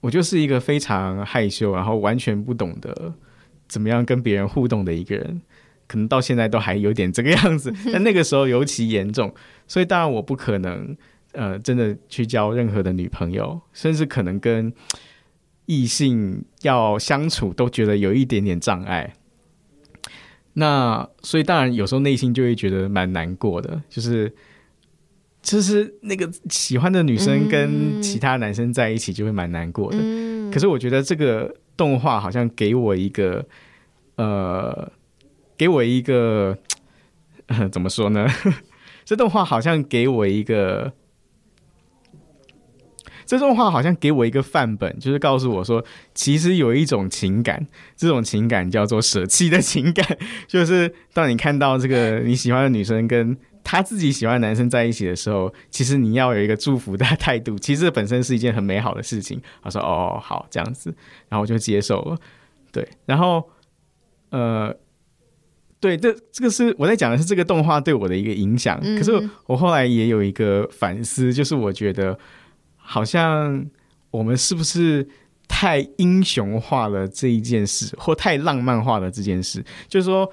[0.00, 3.14] 我就是一个非常害羞，然后完全不懂得
[3.66, 5.40] 怎么样跟别人互动的一个人。
[5.88, 9.34] 可能到现在都还有点这个样子， 但那个时候尤其严重，
[9.66, 10.96] 所以当然我不可能
[11.32, 14.72] 呃真的去交任何的女朋友，甚至可能跟。
[15.66, 19.14] 异性要相处都觉得有一点点障碍，
[20.54, 24.34] 那所以当然有时候内心就会觉得蛮难过的，就是
[25.40, 29.98] 就是那个喜欢的女生跟其他男生在一起就会蛮难过的。
[30.00, 33.46] 嗯、可是我觉得这个动画好像给我一个
[34.16, 34.90] 呃，
[35.56, 36.58] 给我一个、
[37.46, 38.26] 呃、 怎么说呢？
[39.04, 40.92] 这动画好像给我一个。
[43.38, 45.82] 这种话好像给我一个范本，就是告诉我说，
[46.14, 47.66] 其实有一种情感，
[47.96, 50.06] 这种情感叫做舍弃的情感，
[50.46, 59.40] 就是当你看到这个你喜欢的女生跟她自己喜欢的男生在一起的时候，其实你要有一个祝福的态度，其实这本身是一件很美好的事情。
[59.62, 60.94] 他说：“哦，好，这样子。”
[61.30, 62.18] 然后我就接受了。
[62.70, 63.48] 对，然后
[64.28, 64.76] 呃，
[65.80, 68.78] 对，这这个是我在讲的是这个动画对我的一个影响。
[68.98, 72.18] 可是我后来也有一个反思，就是我觉得。
[72.92, 73.64] 好像
[74.10, 75.08] 我们是不是
[75.48, 79.64] 太英雄化了这一件事，或太浪漫化了这件事？
[79.88, 80.30] 就是说，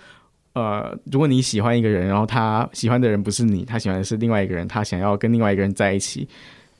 [0.51, 6.27] 呃，如果你喜欢一个人，然后他喜欢的人不是你，他喜欢的是另外一个人，他想要跟另外一个人在一起，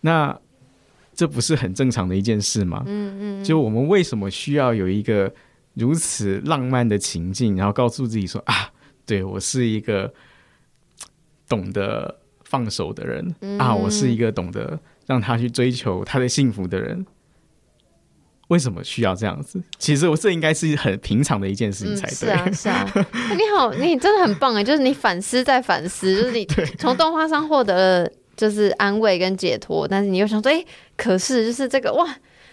[0.02, 0.38] 那
[1.16, 2.84] 这不是很正常的一件事吗？
[2.86, 3.44] 嗯嗯。
[3.46, 5.34] 就我们为什么需要有一个
[5.76, 8.70] 如此浪漫的情境，然后告诉自己说啊，
[9.06, 10.14] 对，我是一个
[11.48, 14.78] 懂得放手的人啊，我是一个懂得。
[15.10, 17.04] 让他去追求他的幸福的人，
[18.50, 19.60] 为什么需要这样子？
[19.80, 22.32] 其实我这应该是很平常的一件事情才对。
[22.36, 23.08] 嗯、是啊，是啊。
[23.36, 24.64] 你好，你真的很棒哎！
[24.64, 26.46] 就是你反思再反思，就是你
[26.78, 32.08] 从动画上获得了就是安慰跟解脱，但是你又想说，哎、欸，可是就是这个哇，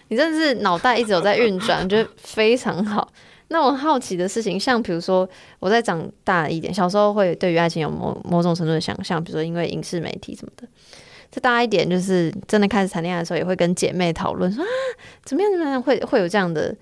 [0.07, 3.13] 你真的是脑袋一直有在运转，我觉得非常好。
[3.49, 5.29] 那我好奇的事情，像比如说
[5.59, 10.67] 我在长大一点，小时候会对于爱情有某某种程度的想象，比如说因为影视媒体什么的。
[11.29, 14.67] 再大一点，就是真的开始谈恋爱的时候，也会跟姐妹讨论说啊，
[15.23, 16.73] 怎么样怎么样，会会有这样的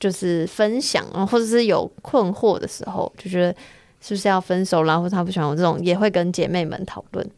[0.00, 3.54] 就是分享啊，或者是有困惑的时候，就觉得
[4.00, 7.30] 是不是要分手啦，或者他不喜欢我这种，也会跟姐妹们讨论。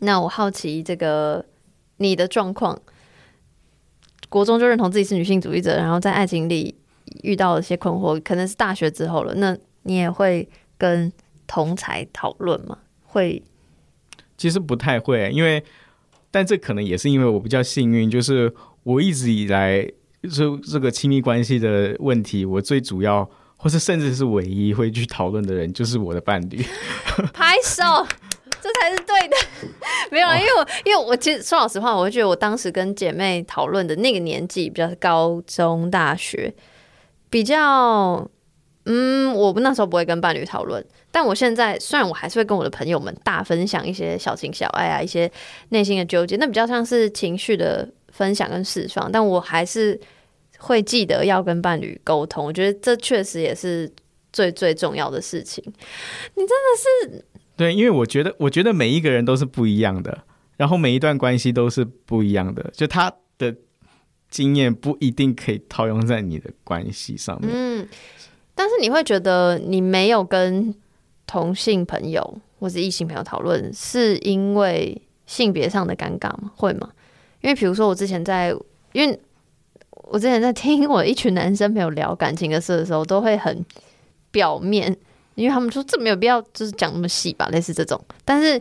[0.00, 1.44] 那我好奇这个
[1.98, 2.78] 你的状况，
[4.28, 6.76] 国中就认同自己是女性主义者，然后在爱情里
[7.22, 11.10] 遇到了一些困惑，可能是大学之后了，那你也会跟
[11.46, 12.78] 同才讨论吗？
[13.04, 13.42] 会。
[14.36, 15.62] 其实不太会，因为，
[16.30, 19.88] 但这可能也是因为我比较幸运，就是我一直以来
[20.30, 26.64] 就这个亲密关系的问题，我最主要或是甚至是唯一会去讨论的人，就是我的伴侣。
[27.32, 28.06] 拍手，
[28.60, 29.36] 这才是对的。
[30.12, 36.54] 没有，因为我因为我其实说老实话，我会觉得我当时跟姐妹讨论的那个年纪，比较是高中、大学，
[37.30, 38.30] 比较。
[38.86, 45.30] 嗯，我那时候不会跟伴侣讨论，但我现在虽然我还是会跟我的朋友们大分享一些小情小爱啊，一些
[45.70, 50.00] 内心的纠结，那比较像是情绪的分享跟释放，但我还是
[50.58, 52.44] 会记得要跟伴侣沟通。
[52.44, 53.92] 我觉得这确实也是
[54.32, 55.62] 最最重要的事情。
[55.66, 57.24] 你真的是
[57.56, 60.22] 对，因为我觉得，我觉得每一个人都是不一样的，
[60.56, 63.54] 然后每一段关系都是不一样的，就他的
[64.30, 67.50] 经验不一定可以套用在你的关系上面。
[67.52, 67.88] 嗯。
[68.56, 70.74] 但是你会觉得你没有跟
[71.26, 76.50] 同性朋友或是异性朋友讨论，是因为性别上的尴尬吗？
[76.56, 76.90] 会吗？
[77.42, 78.48] 因为比如说我之前在，
[78.92, 79.20] 因为
[79.90, 83.62] 我之前在听我一群男生朋友聊感情的事的时候，都会很
[84.30, 84.96] 表面，
[85.34, 88.02] 因为他们说这没有必要，就是讲那么细吧，类似这种。
[88.24, 88.60] 但是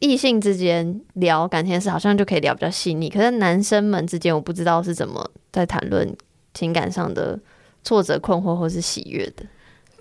[0.00, 3.08] 异性之间聊感情的事，好像就可以聊比较细腻。
[3.08, 6.16] 可是男生们之间，我不知道是怎么在谈论
[6.52, 7.38] 情感上的。
[7.86, 9.46] 挫折、困惑或是喜悦的，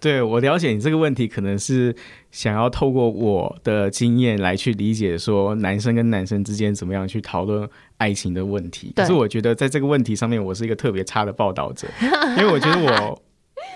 [0.02, 1.96] 对，我了解你这个问题，可能是
[2.32, 8.92] 想要透过我的经验来去理解，说男生跟男生之间怎么样去讨论爱情的问题。
[8.96, 11.88] 可是我觉得在这个问题上面，我是一个特别差的报道者，
[12.40, 13.22] 因为我觉得我，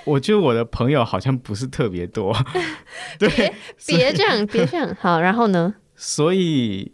[0.05, 2.35] 我觉得我的朋友好像不是特别多。
[3.19, 3.29] 对，
[3.85, 4.97] 别这样，别这样。
[4.99, 5.75] 好，然后呢？
[5.95, 6.91] 所以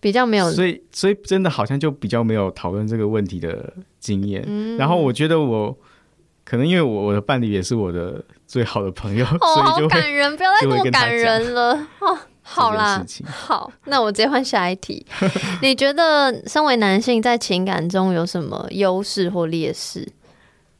[0.00, 4.44] 比较没有，所以所以真的好像就比较没有讨论这个问题的经验。
[4.46, 5.78] 嗯，然后我觉得我。
[6.48, 15.04] 可能因为我我的伴侣也是我的最好的朋友，哦，所以就好感人，不要再那么感人了哦，好啦，好，那我直接换下一题。
[15.60, 20.08] 你觉得身为男性在情感中有什么优势或劣势？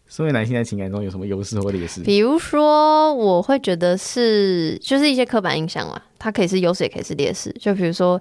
[0.07, 2.01] 身为男性在情感中有什么优势或劣势？
[2.01, 7.55] 比如说，我会觉得是就是一些刻板印象嘛，它可以是优势，也可以是劣势。
[7.61, 8.19] 就比如说。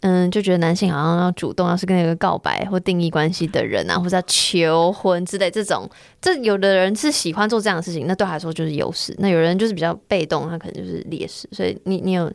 [0.00, 5.90] 嗯，就觉得男性好像要主动，要是跟那个告白或定义关系的人啊，或者要求婚之类这种，
[6.20, 11.48] 这有的人是喜欢做这样的事情，那对他来说就是优势；那有人就是比较被动，他可能就是劣势。
[11.50, 12.32] 所以你你有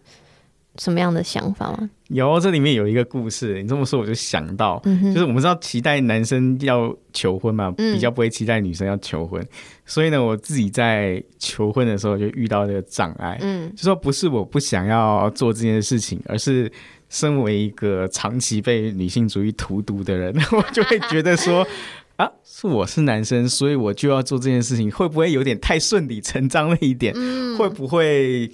[0.77, 1.89] 什么样的想法吗？
[2.09, 9.47] 有，这里面有一个故事，你这么说我就想到，嗯、就是我们知道期待男生要求婚嘛，比较不会期待女生要求婚，嗯、
[9.85, 16.69] 所以呢，我自己在求婚的时候就遇到这个障碍，嗯，就说不是我不想要做这件事情，而是。
[17.13, 21.65] 身为一个长期被女性主义荼毒的人， 我就会觉得说
[22.17, 27.13] 啊，是我是男生，所以我就要做这件事情，会不会有点太顺理成章了一点？
[27.15, 28.49] 嗯、会不会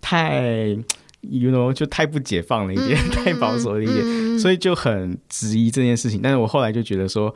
[0.00, 0.68] 太
[1.22, 3.98] ，you know，就太不解放了一点，嗯、太保守了一点？
[4.04, 6.20] 嗯、所以就很质疑这件事情。
[6.22, 7.34] 但是我后来就觉得说，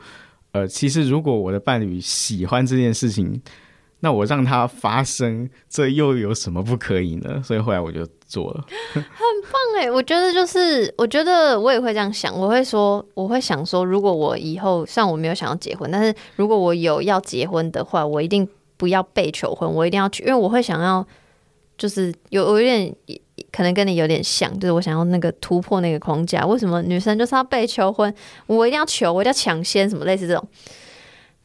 [0.53, 3.41] 呃，其实如果我的伴侣喜欢这件事情。
[4.01, 7.41] 那我让它发生，这又有什么不可以呢？
[7.43, 9.89] 所以后来我就做了，很棒哎！
[9.89, 21.05] 我觉得就是，我觉得我也会这样想，我会说，我会想说，如果我以后像我没有想要结婚，但是如果我有要结婚的话，我一定不要被求婚，我一定要去，因为我会想要，
[21.77, 22.91] 就是有有点
[23.51, 26.43] 可能跟你有点像，就是我想要那个突破那个框架。
[26.45, 28.11] 为什么女生就是要被求婚？
[28.47, 30.47] 我一定要求，我一定要抢先，什么类似这种。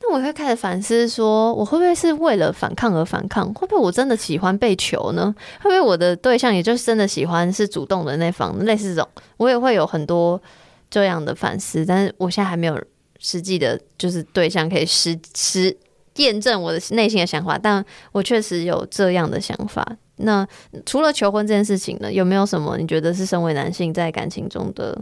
[0.09, 3.53] 那我会开始反思，说我会不会是为了反抗而反抗？
[3.53, 5.35] 会不会我真的喜欢被求呢？
[5.61, 8.57] 会不会我的对象也就是真的喜欢是主动的那方？
[8.65, 10.41] 类似这种，我也会有很多
[10.89, 11.85] 这样的反思。
[11.85, 12.81] 但是我现在还没有
[13.19, 15.77] 实际的，就是对象可以实实
[16.17, 17.59] 验证我的内心的想法。
[17.59, 19.85] 但我确实有这样的想法。
[20.19, 20.47] 那
[20.87, 24.97] 除了求婚这件事情呢，有没有什么你觉得是身为男性在感情中的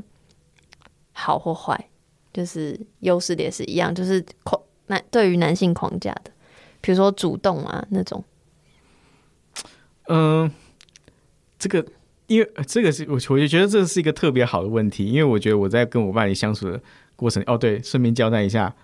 [1.12, 1.88] 好或坏？
[2.32, 4.24] 就是优势劣势一样，就是
[4.86, 6.30] 男对于男性框架的，
[6.80, 8.22] 比如说主动啊那种，
[10.08, 10.50] 嗯、呃，
[11.58, 11.86] 这个
[12.26, 16.78] 因为这个是我我就觉得这是一个特别好的问题，因为我觉得我在跟我伴侣相处的
[17.16, 18.74] 过程，哦对，顺便交代一下，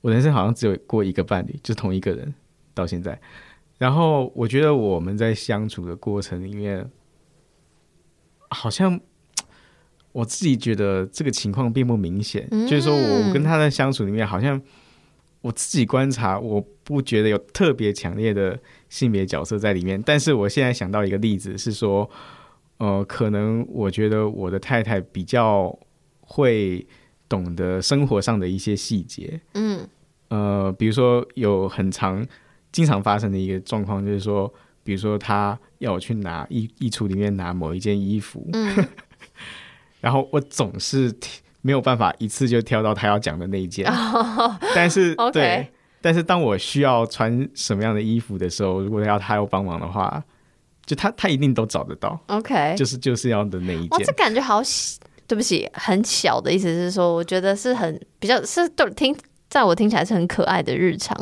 [0.00, 2.32] 我人生好像只有过一个伴侣，就是同一个人
[2.72, 3.20] 到现在，
[3.76, 6.90] 然后我觉得我们在相处的过程里面，
[8.48, 8.98] 好像
[10.12, 14.58] 我自己觉得这个情况并不明显，嗯、就是说我跟他的相处里面好像。
[15.42, 20.00] 我自己观察，我不觉得有特别强烈的性别角色在里面。
[20.00, 22.08] 但是我现在想到一个例子是说，
[22.78, 25.76] 呃，可能我觉得我的太太比较
[26.20, 26.86] 会
[27.28, 29.40] 懂得生活上的一些细节。
[29.54, 29.86] 嗯，
[30.28, 32.24] 呃，比如说有很长、
[32.70, 34.52] 经常发生的一个状况，就是说，
[34.84, 38.86] 比如说她要我去拿衣衣橱里面拿某一件衣服，嗯、
[40.00, 41.12] 然后我总是。
[41.62, 45.66] 没有办法一次就挑到他要讲的那一件，oh, 但是 对，
[46.00, 50.22] 但是当我需要穿什么样的衣服的时候，如果要他要帮忙的话，
[50.84, 52.18] 就他他一定都找得到。
[52.26, 53.88] OK，就是就是要的那一件。
[53.90, 54.98] 哇，这感觉好小，
[55.28, 59.16] 对不起，很小的意思是说，我觉得是很比较是对听，
[59.48, 61.16] 在我听起来是很可爱的日常。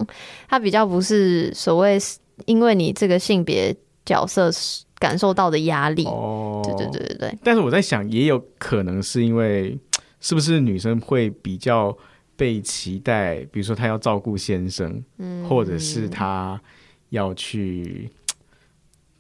[0.48, 1.98] 他比较不是所谓
[2.46, 3.76] 因为你这个性别
[4.06, 4.50] 角色
[4.98, 6.06] 感受到的压力。
[6.06, 7.38] 哦，对对对对对。
[7.44, 9.78] 但是我在想，也有可能是因为。
[10.20, 11.96] 是不是女生会比较
[12.36, 13.36] 被期待？
[13.52, 16.60] 比如说她要照顾先生，嗯，或者是她
[17.08, 18.10] 要去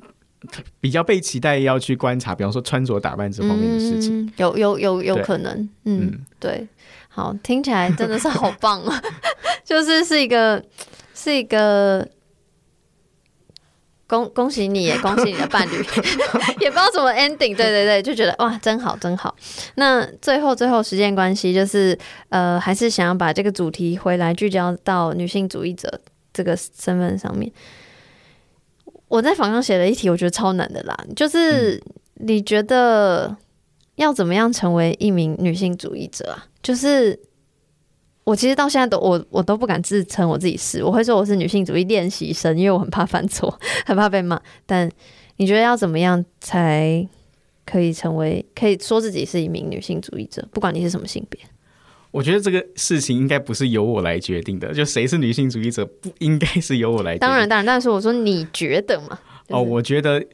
[0.80, 5.52] 比较被期待要去观察，比方说穿着打扮这方面的事情，嗯、有有有有可能，
[5.84, 6.26] 嗯，嗯。
[6.38, 6.68] 对，
[7.08, 9.02] 好，听起来真的是好棒啊，
[9.64, 10.64] 就是是一个
[11.14, 12.08] 是一个。
[14.10, 15.76] 恭恭喜你，也恭喜你的伴侣，
[16.58, 19.32] 也不知道怎么 ending，对对对，就觉得哇，真好真好。
[19.76, 21.96] 那最后最后时间关系，就是
[22.28, 26.00] 呃，还是想要把这个主题回来聚焦到女性主义者
[26.32, 27.52] 这个身份上面。
[29.06, 31.80] 我在访上写了一题，我觉得超难的啦，就是
[32.14, 33.36] 你觉得
[33.94, 36.46] 要怎么样成为一名女性主义者啊？
[36.60, 37.16] 就是。
[38.30, 43.52] 我其实到现在都我我都不敢自称我自己是，我会说我是女性主义练习生，因为我很怕犯错，
[43.84, 44.40] 很怕被骂。
[44.64, 44.88] 但
[45.38, 47.04] 你觉得要怎么样才
[47.66, 50.46] 可以成为可以说自己是一名女性主义者？
[50.52, 51.40] 不管你是什么性别，
[52.12, 54.72] 我觉得这个事情应该不是由我来决定的。
[54.72, 57.28] 就谁是女性主义者，不应该是由我来决定。
[57.28, 59.18] 当然，当然，但是我说你觉得嘛？
[59.48, 60.24] 哦，我觉得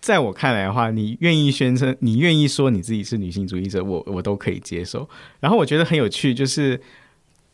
[0.00, 5.06] 在我看来的话，你愿意宣称，你愿意说你自己是女性主义者，我我都可以接受。
[5.38, 6.80] 然后我觉得很有趣，就是。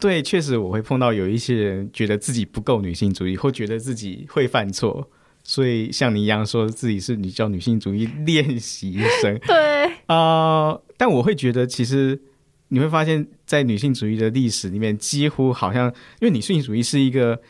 [0.00, 5.10] 对，确实我会碰到有一些人觉得自己不够女性主义，或觉得自己会犯错，
[5.42, 12.20] 所以像你一样说自己是你叫女性主义 练习生，对 啊、呃，但我会觉得其实
[12.68, 15.88] 你会发现在女性主义的历史里面，几乎好像
[16.20, 17.40] 因为女性主义是一个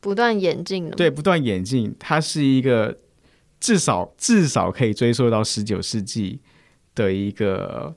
[0.00, 2.96] 不断演进的，对，不断演进，它是一个
[3.58, 6.38] 至少至少可以追溯到十九世纪
[6.94, 7.96] 的一个。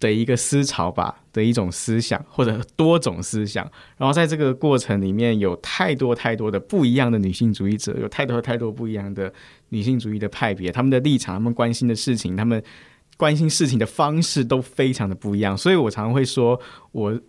[0.00, 9.30] 的一个思潮吧，的一种思想或者多种思想，然后在这个过程里面有太多太多的不一样的女性主义者，有太多太多不一样的
[9.68, 12.60] 女性主义的派别，他们的立场、他们关心的事情、他们
[13.18, 16.58] 关心事情的方式都非常的不一样，所以我常常会说，
[16.92, 17.20] 我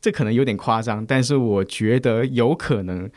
[0.00, 3.10] 这可能有点夸张，但是我觉得有可能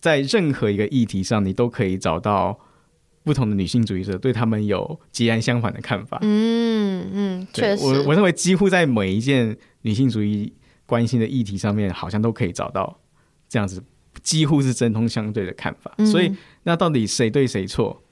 [0.00, 2.58] 在任何一个议题上，你都可以找到。
[3.24, 6.18] 不同的女性主义者对他们有截然相反的看法。
[6.22, 10.52] 嗯嗯，确实，我我认为几乎在每一件女性主义
[10.86, 12.98] 关心的议题上面，好像都可以找到
[13.48, 13.82] 这样子，
[14.22, 15.94] 几乎是针锋相对的看法。
[15.98, 16.34] 嗯、所以，
[16.64, 18.02] 那到底谁对谁错？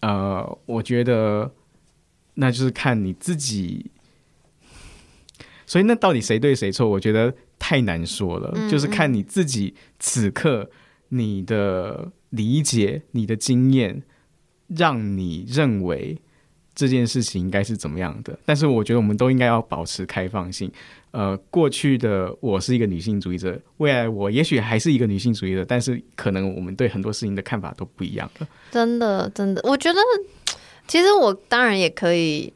[0.00, 1.52] 呃，我觉得
[2.34, 3.90] 那就是看你自己。
[5.66, 6.88] 所以，那到底谁对谁错？
[6.88, 8.50] 我觉得太难说了。
[8.54, 10.70] 嗯嗯，就是看你自己此刻
[11.10, 14.02] 你的理解、你的经验。
[14.76, 16.16] 让你认为
[16.74, 18.38] 这件事情应该是怎么样的？
[18.44, 20.70] 但是我觉得我们都应该要保持开放性。
[21.10, 28.48] 呃，过去的我是一个女性主义者，未来我也许还是一个女性主义者，但是可能我们对很多事情的看法都不一样了。
[28.70, 29.98] 真的，真的，我觉得
[30.86, 32.52] 其实我当然也可以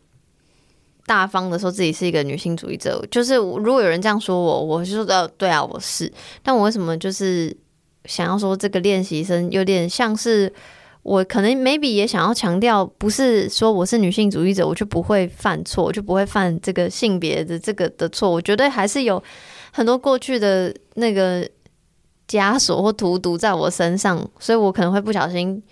[1.05, 3.05] 大方的说自己是一个女性主义者。
[3.11, 6.11] 就是如果有人这样说我，我就说对啊，我是。
[6.45, 7.55] 但我为什么就是
[8.05, 10.51] 想要说这个练习生有点像是？
[11.05, 18.31] 我可能 maybe 也想要强调，不是说我是女性主义者，我就不会犯错，我就不会犯这个性别的这个的错。
[18.31, 19.23] 我觉得还是有
[19.71, 21.47] 很多过去的那个
[22.27, 25.63] 枷锁或荼毒在我身上，所以我可能会不小心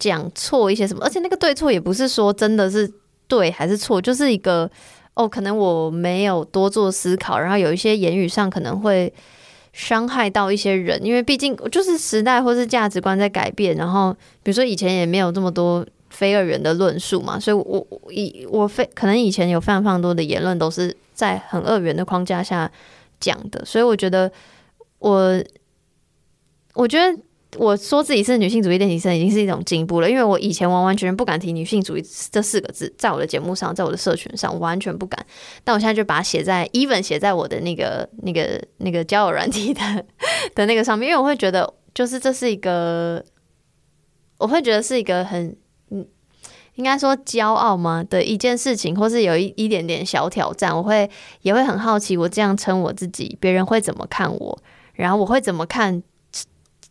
[0.00, 1.04] 讲错一些什么。
[1.04, 2.92] 而且那个对错也不是说真的是
[3.28, 4.68] 对还是错，就是一个
[5.14, 9.14] 哦，可能我没有多做思考，然后有一些言语上可能会。
[9.72, 14.12] 伤害到一些人，因为毕竟就是时代或是价值观在改变，然后
[14.42, 22.70] 比如说以前也没有这么多非二元的论述嘛，所以我以我非可能以前有非常非常多的言论都是在很二元的框架下
[23.18, 24.30] 讲的，所以我觉得
[24.98, 25.42] 我
[26.74, 27.18] 我觉得。
[27.58, 35.22] 我说自己是女性主义练习生已经是一种进步了，因为我以前完完全全不敢提女性主义这四个字，在我的节目上，在我的社群上完全不敢。
[35.62, 39.80] 但我现在就把它写在，even 写在我的那个、那个、那个交友软体的
[40.54, 43.22] 的那个上面，因为我会觉得，就是这是一个，
[44.38, 45.54] 我会觉得是一个很，
[45.90, 46.06] 嗯，
[46.76, 50.74] 应该说骄傲吗的一件事情，或是有一一点点小挑战。
[50.74, 51.10] 我会
[51.42, 54.58] 也会很好奇，我这样称我自己，别人会怎么看我，
[54.94, 56.02] 然后我会怎么看。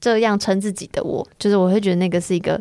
[0.01, 2.59] 这样称自己的我，就是我会觉得那个是一个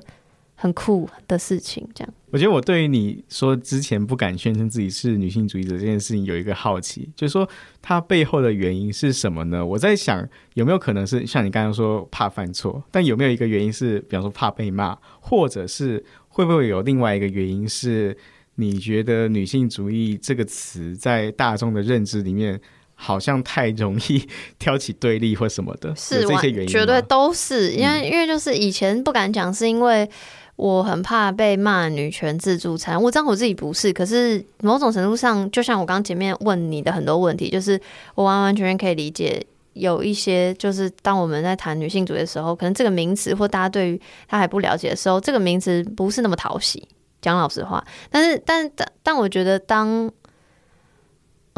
[0.54, 1.84] 很酷的事情。
[1.94, 7.48] 这样，我觉得我对于你说之前不敢宣称自己是女性主义者这件事情有一个好奇，就是说
[7.80, 9.64] 它背后的原因是什么呢？
[9.64, 18.14] 我在想有没有可能是像你刚刚说怕犯错，但有没有一个原因是，比方说怕被骂，或者是会不会有另外一个原因是，
[18.56, 22.60] 你觉得女性主义这个词在大众的认知里面？
[23.02, 24.28] 好像太容易
[24.58, 30.08] 挑起对立或什么的， 是这些原因，绝对都是因为，因为就是以前不敢讲，是因为
[30.56, 33.02] 我很怕被骂女权自助餐。
[33.02, 37.80] 我知道我自己不是，可是某种程度上，就像我刚刚前面问你的很多问题，就是
[38.14, 46.86] 我完完全全可以理解，有一些就是当我们在谈女性主义的时候，可能这个名词或大家对于他还不了解的时候，这个名词不是那么讨喜。
[47.22, 50.10] 讲老实话，但是，但但但我觉得当。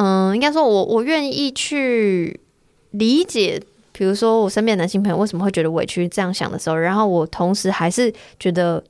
[0.02, 2.40] 嗯，应该说我，我愿意去
[2.90, 3.62] 理解，
[3.92, 8.82] 比如说我身边的男性朋友为什么会觉得委屈这样想的时候，然后我同时还是觉得，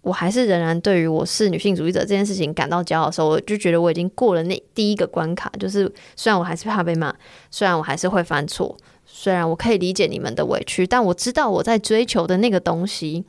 [0.00, 5.84] 我还是仍然对于我是女性主义者这件事情感到骄傲的时候，我就觉得我已经过了那第一个关卡，就是
[6.16, 7.14] 虽然我还是怕被骂，
[7.52, 13.24] 虽然我还是会犯错，虽然我可以理解你们的委屈，但我知道我在追求的那个东西，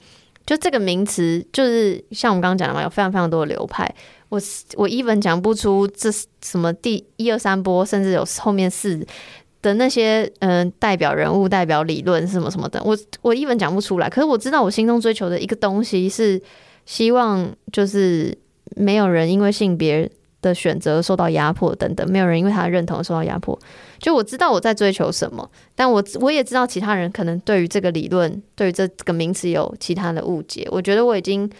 [0.46, 3.94] 就这个名词，就是像我们刚刚讲的嘛，有非常非常多的流派。
[4.32, 4.40] 我
[4.76, 6.10] 我一本讲不出这
[6.42, 9.06] 什么第一二三波，甚至有后面四
[9.62, 14.10] 的那些嗯、代表人物、代表理论什么什么的，我我一本讲不出来。
[14.10, 16.42] 可是我知道我心中追求的一个东西是
[16.86, 18.34] 希望，就是
[18.78, 20.10] 没有人因为性别
[20.42, 23.60] 的选择受到压迫等等，没有人因为他认同受到压迫。
[24.00, 30.66] 就我知道我在追求什么，但我我也知道其他人可能对于这个理论、对于这个名词有其他的误解。
[30.72, 31.52] 我觉得我已经。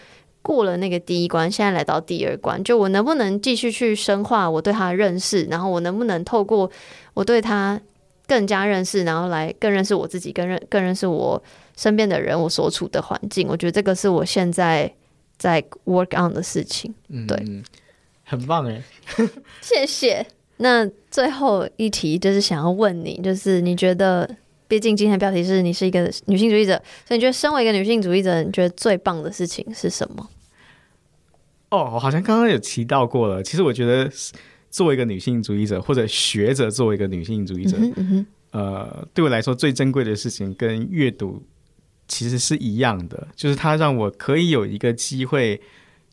[0.42, 6.70] 过了那个第一关，现在来到第二关，就我能不能继续去深化我对他的认识，然后我能不能透过
[7.14, 7.80] 我对他
[8.26, 11.42] 更加认识，然后来更认识我自己，更认更认识我
[11.76, 13.46] 身边的人，我所处的环境。
[13.48, 14.92] 我觉得这个是我现在
[15.38, 16.92] 在 work on 的事情。
[17.26, 17.62] 对，嗯、
[18.24, 18.82] 很棒哎，
[19.60, 20.26] 谢谢。
[20.58, 24.28] 那最后一题就是想要问你，就是你觉得，
[24.72, 30.26] 毕竟今天标题是你是一个女性主义者，所以你觉得身为一个女性主义者，你觉得最棒的事情是什么？
[31.68, 33.42] 哦，我好像刚刚有提到过了。
[33.42, 34.10] 其实我觉得，
[34.70, 41.42] 作为一个女性主义者，或者学者作为一个女性主义者，嗯嗯、呃，对我来说最珍贵的事情跟阅读
[42.08, 45.60] 其实是一样的，就是它让我可以有一个机会。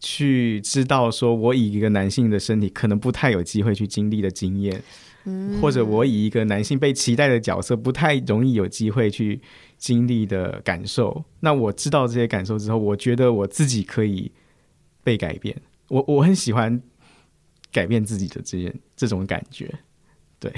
[0.01, 4.81] 去知道说，我以一个男性的身体可能不太有机会去经历的经验，
[5.29, 9.39] 嗯，或者我以一个男性被期待的角色不太容易有机会去
[9.77, 11.23] 经历的感受。
[11.41, 14.31] 那我知道这些感受之后，我觉得我自己可以
[15.03, 15.55] 被改变。
[15.87, 16.81] 我我很喜欢
[17.71, 19.73] 改变自己的这件这种感觉。
[20.39, 20.51] 对，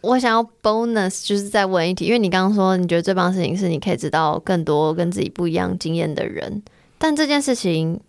[0.00, 6.62] 我想要 bonus 就是再问一题，因为你刚刚说你觉得最棒的事情是你可以知道更多跟自己不一样经验的人，
[6.98, 8.00] 但这件事情。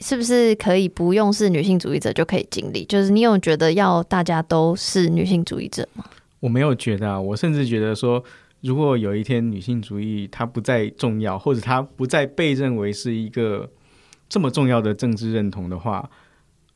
[0.00, 2.84] 是不是可以不用是女性主义者就可以经历？
[2.84, 6.04] 就是你有觉得要大家都是女性主义者吗？
[6.40, 8.22] 我没有觉得啊，我甚至觉得说，
[8.60, 13.70] 如果有一天女性主义它不再重要，或者它不再被认为是一个
[14.28, 16.08] 这么重要的政治认同的话，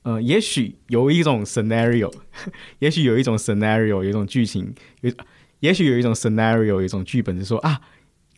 [0.03, 2.12] 呃，也许有一种 scenario，
[2.81, 5.12] 也许有一种 scenario，有一种剧情，有，
[5.61, 7.81] 也许有一种 scenario，有一种剧本是说啊，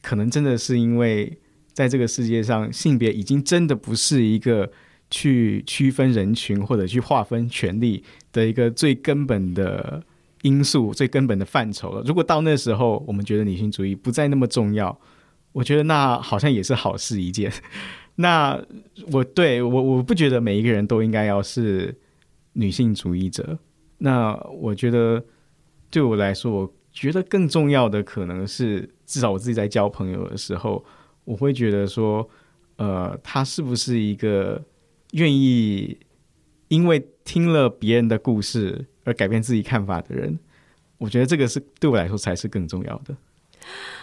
[0.02, 1.38] 可能真的是因为。
[1.74, 4.70] 在这个世界上，性别已经真的不是一个
[5.10, 8.02] 去区分人群或者去划分权力
[8.32, 10.02] 的一个最根本的
[10.42, 12.00] 因素、最根本的范畴了。
[12.06, 14.96] 如果到那时候，我们觉得女性主义不再那么重要，
[15.50, 17.52] 我觉得那好像也是好事一件。
[18.16, 18.64] 那
[19.10, 21.92] 我对我我不觉得每一个人都应该要是
[22.52, 23.58] 女性主义者。
[23.98, 25.24] 那我觉得
[25.90, 30.84] 对我来说，我觉得更重要的可能是，至少我自己在交朋友的时候。
[31.24, 32.28] 我会觉得说，
[32.76, 34.62] 呃，他是不是一个
[35.12, 35.96] 愿意
[36.68, 40.38] 因为听了别人的故事而改变自己看法的人？
[40.98, 43.14] 我觉得这个是对我来说才是更重要的。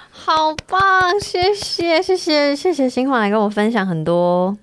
[0.09, 4.57] 好棒，谢谢，谢谢，谢谢新华来跟我分享很多。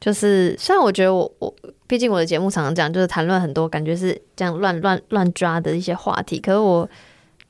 [0.00, 1.54] 就是虽然我觉得我我，
[1.86, 6.88] 毕竟我的节目常常讲，就是谈论很多感觉是这样乱乱乱抓的一些话题，可是我。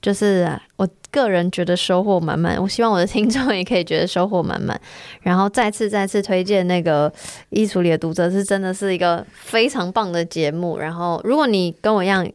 [0.02, 4.78] 就是我个人觉得收获满满，我希望我的听众也可以觉得收获满满。
[5.20, 7.08] 然后再次再次推荐那个
[7.50, 10.76] 《衣橱里的读者》，是真的是一个非常棒的节目。
[10.78, 12.28] 然后如果你跟我一样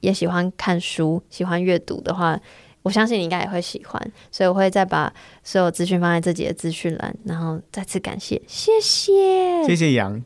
[0.00, 2.38] 也喜欢看书、喜欢阅读的话，
[2.82, 4.12] 我相信你应该也会喜欢。
[4.30, 5.12] 所以我会再把
[5.42, 7.16] 所有资讯放在自己的资讯栏。
[7.24, 10.22] 然后再次感谢，谢谢，谢谢杨。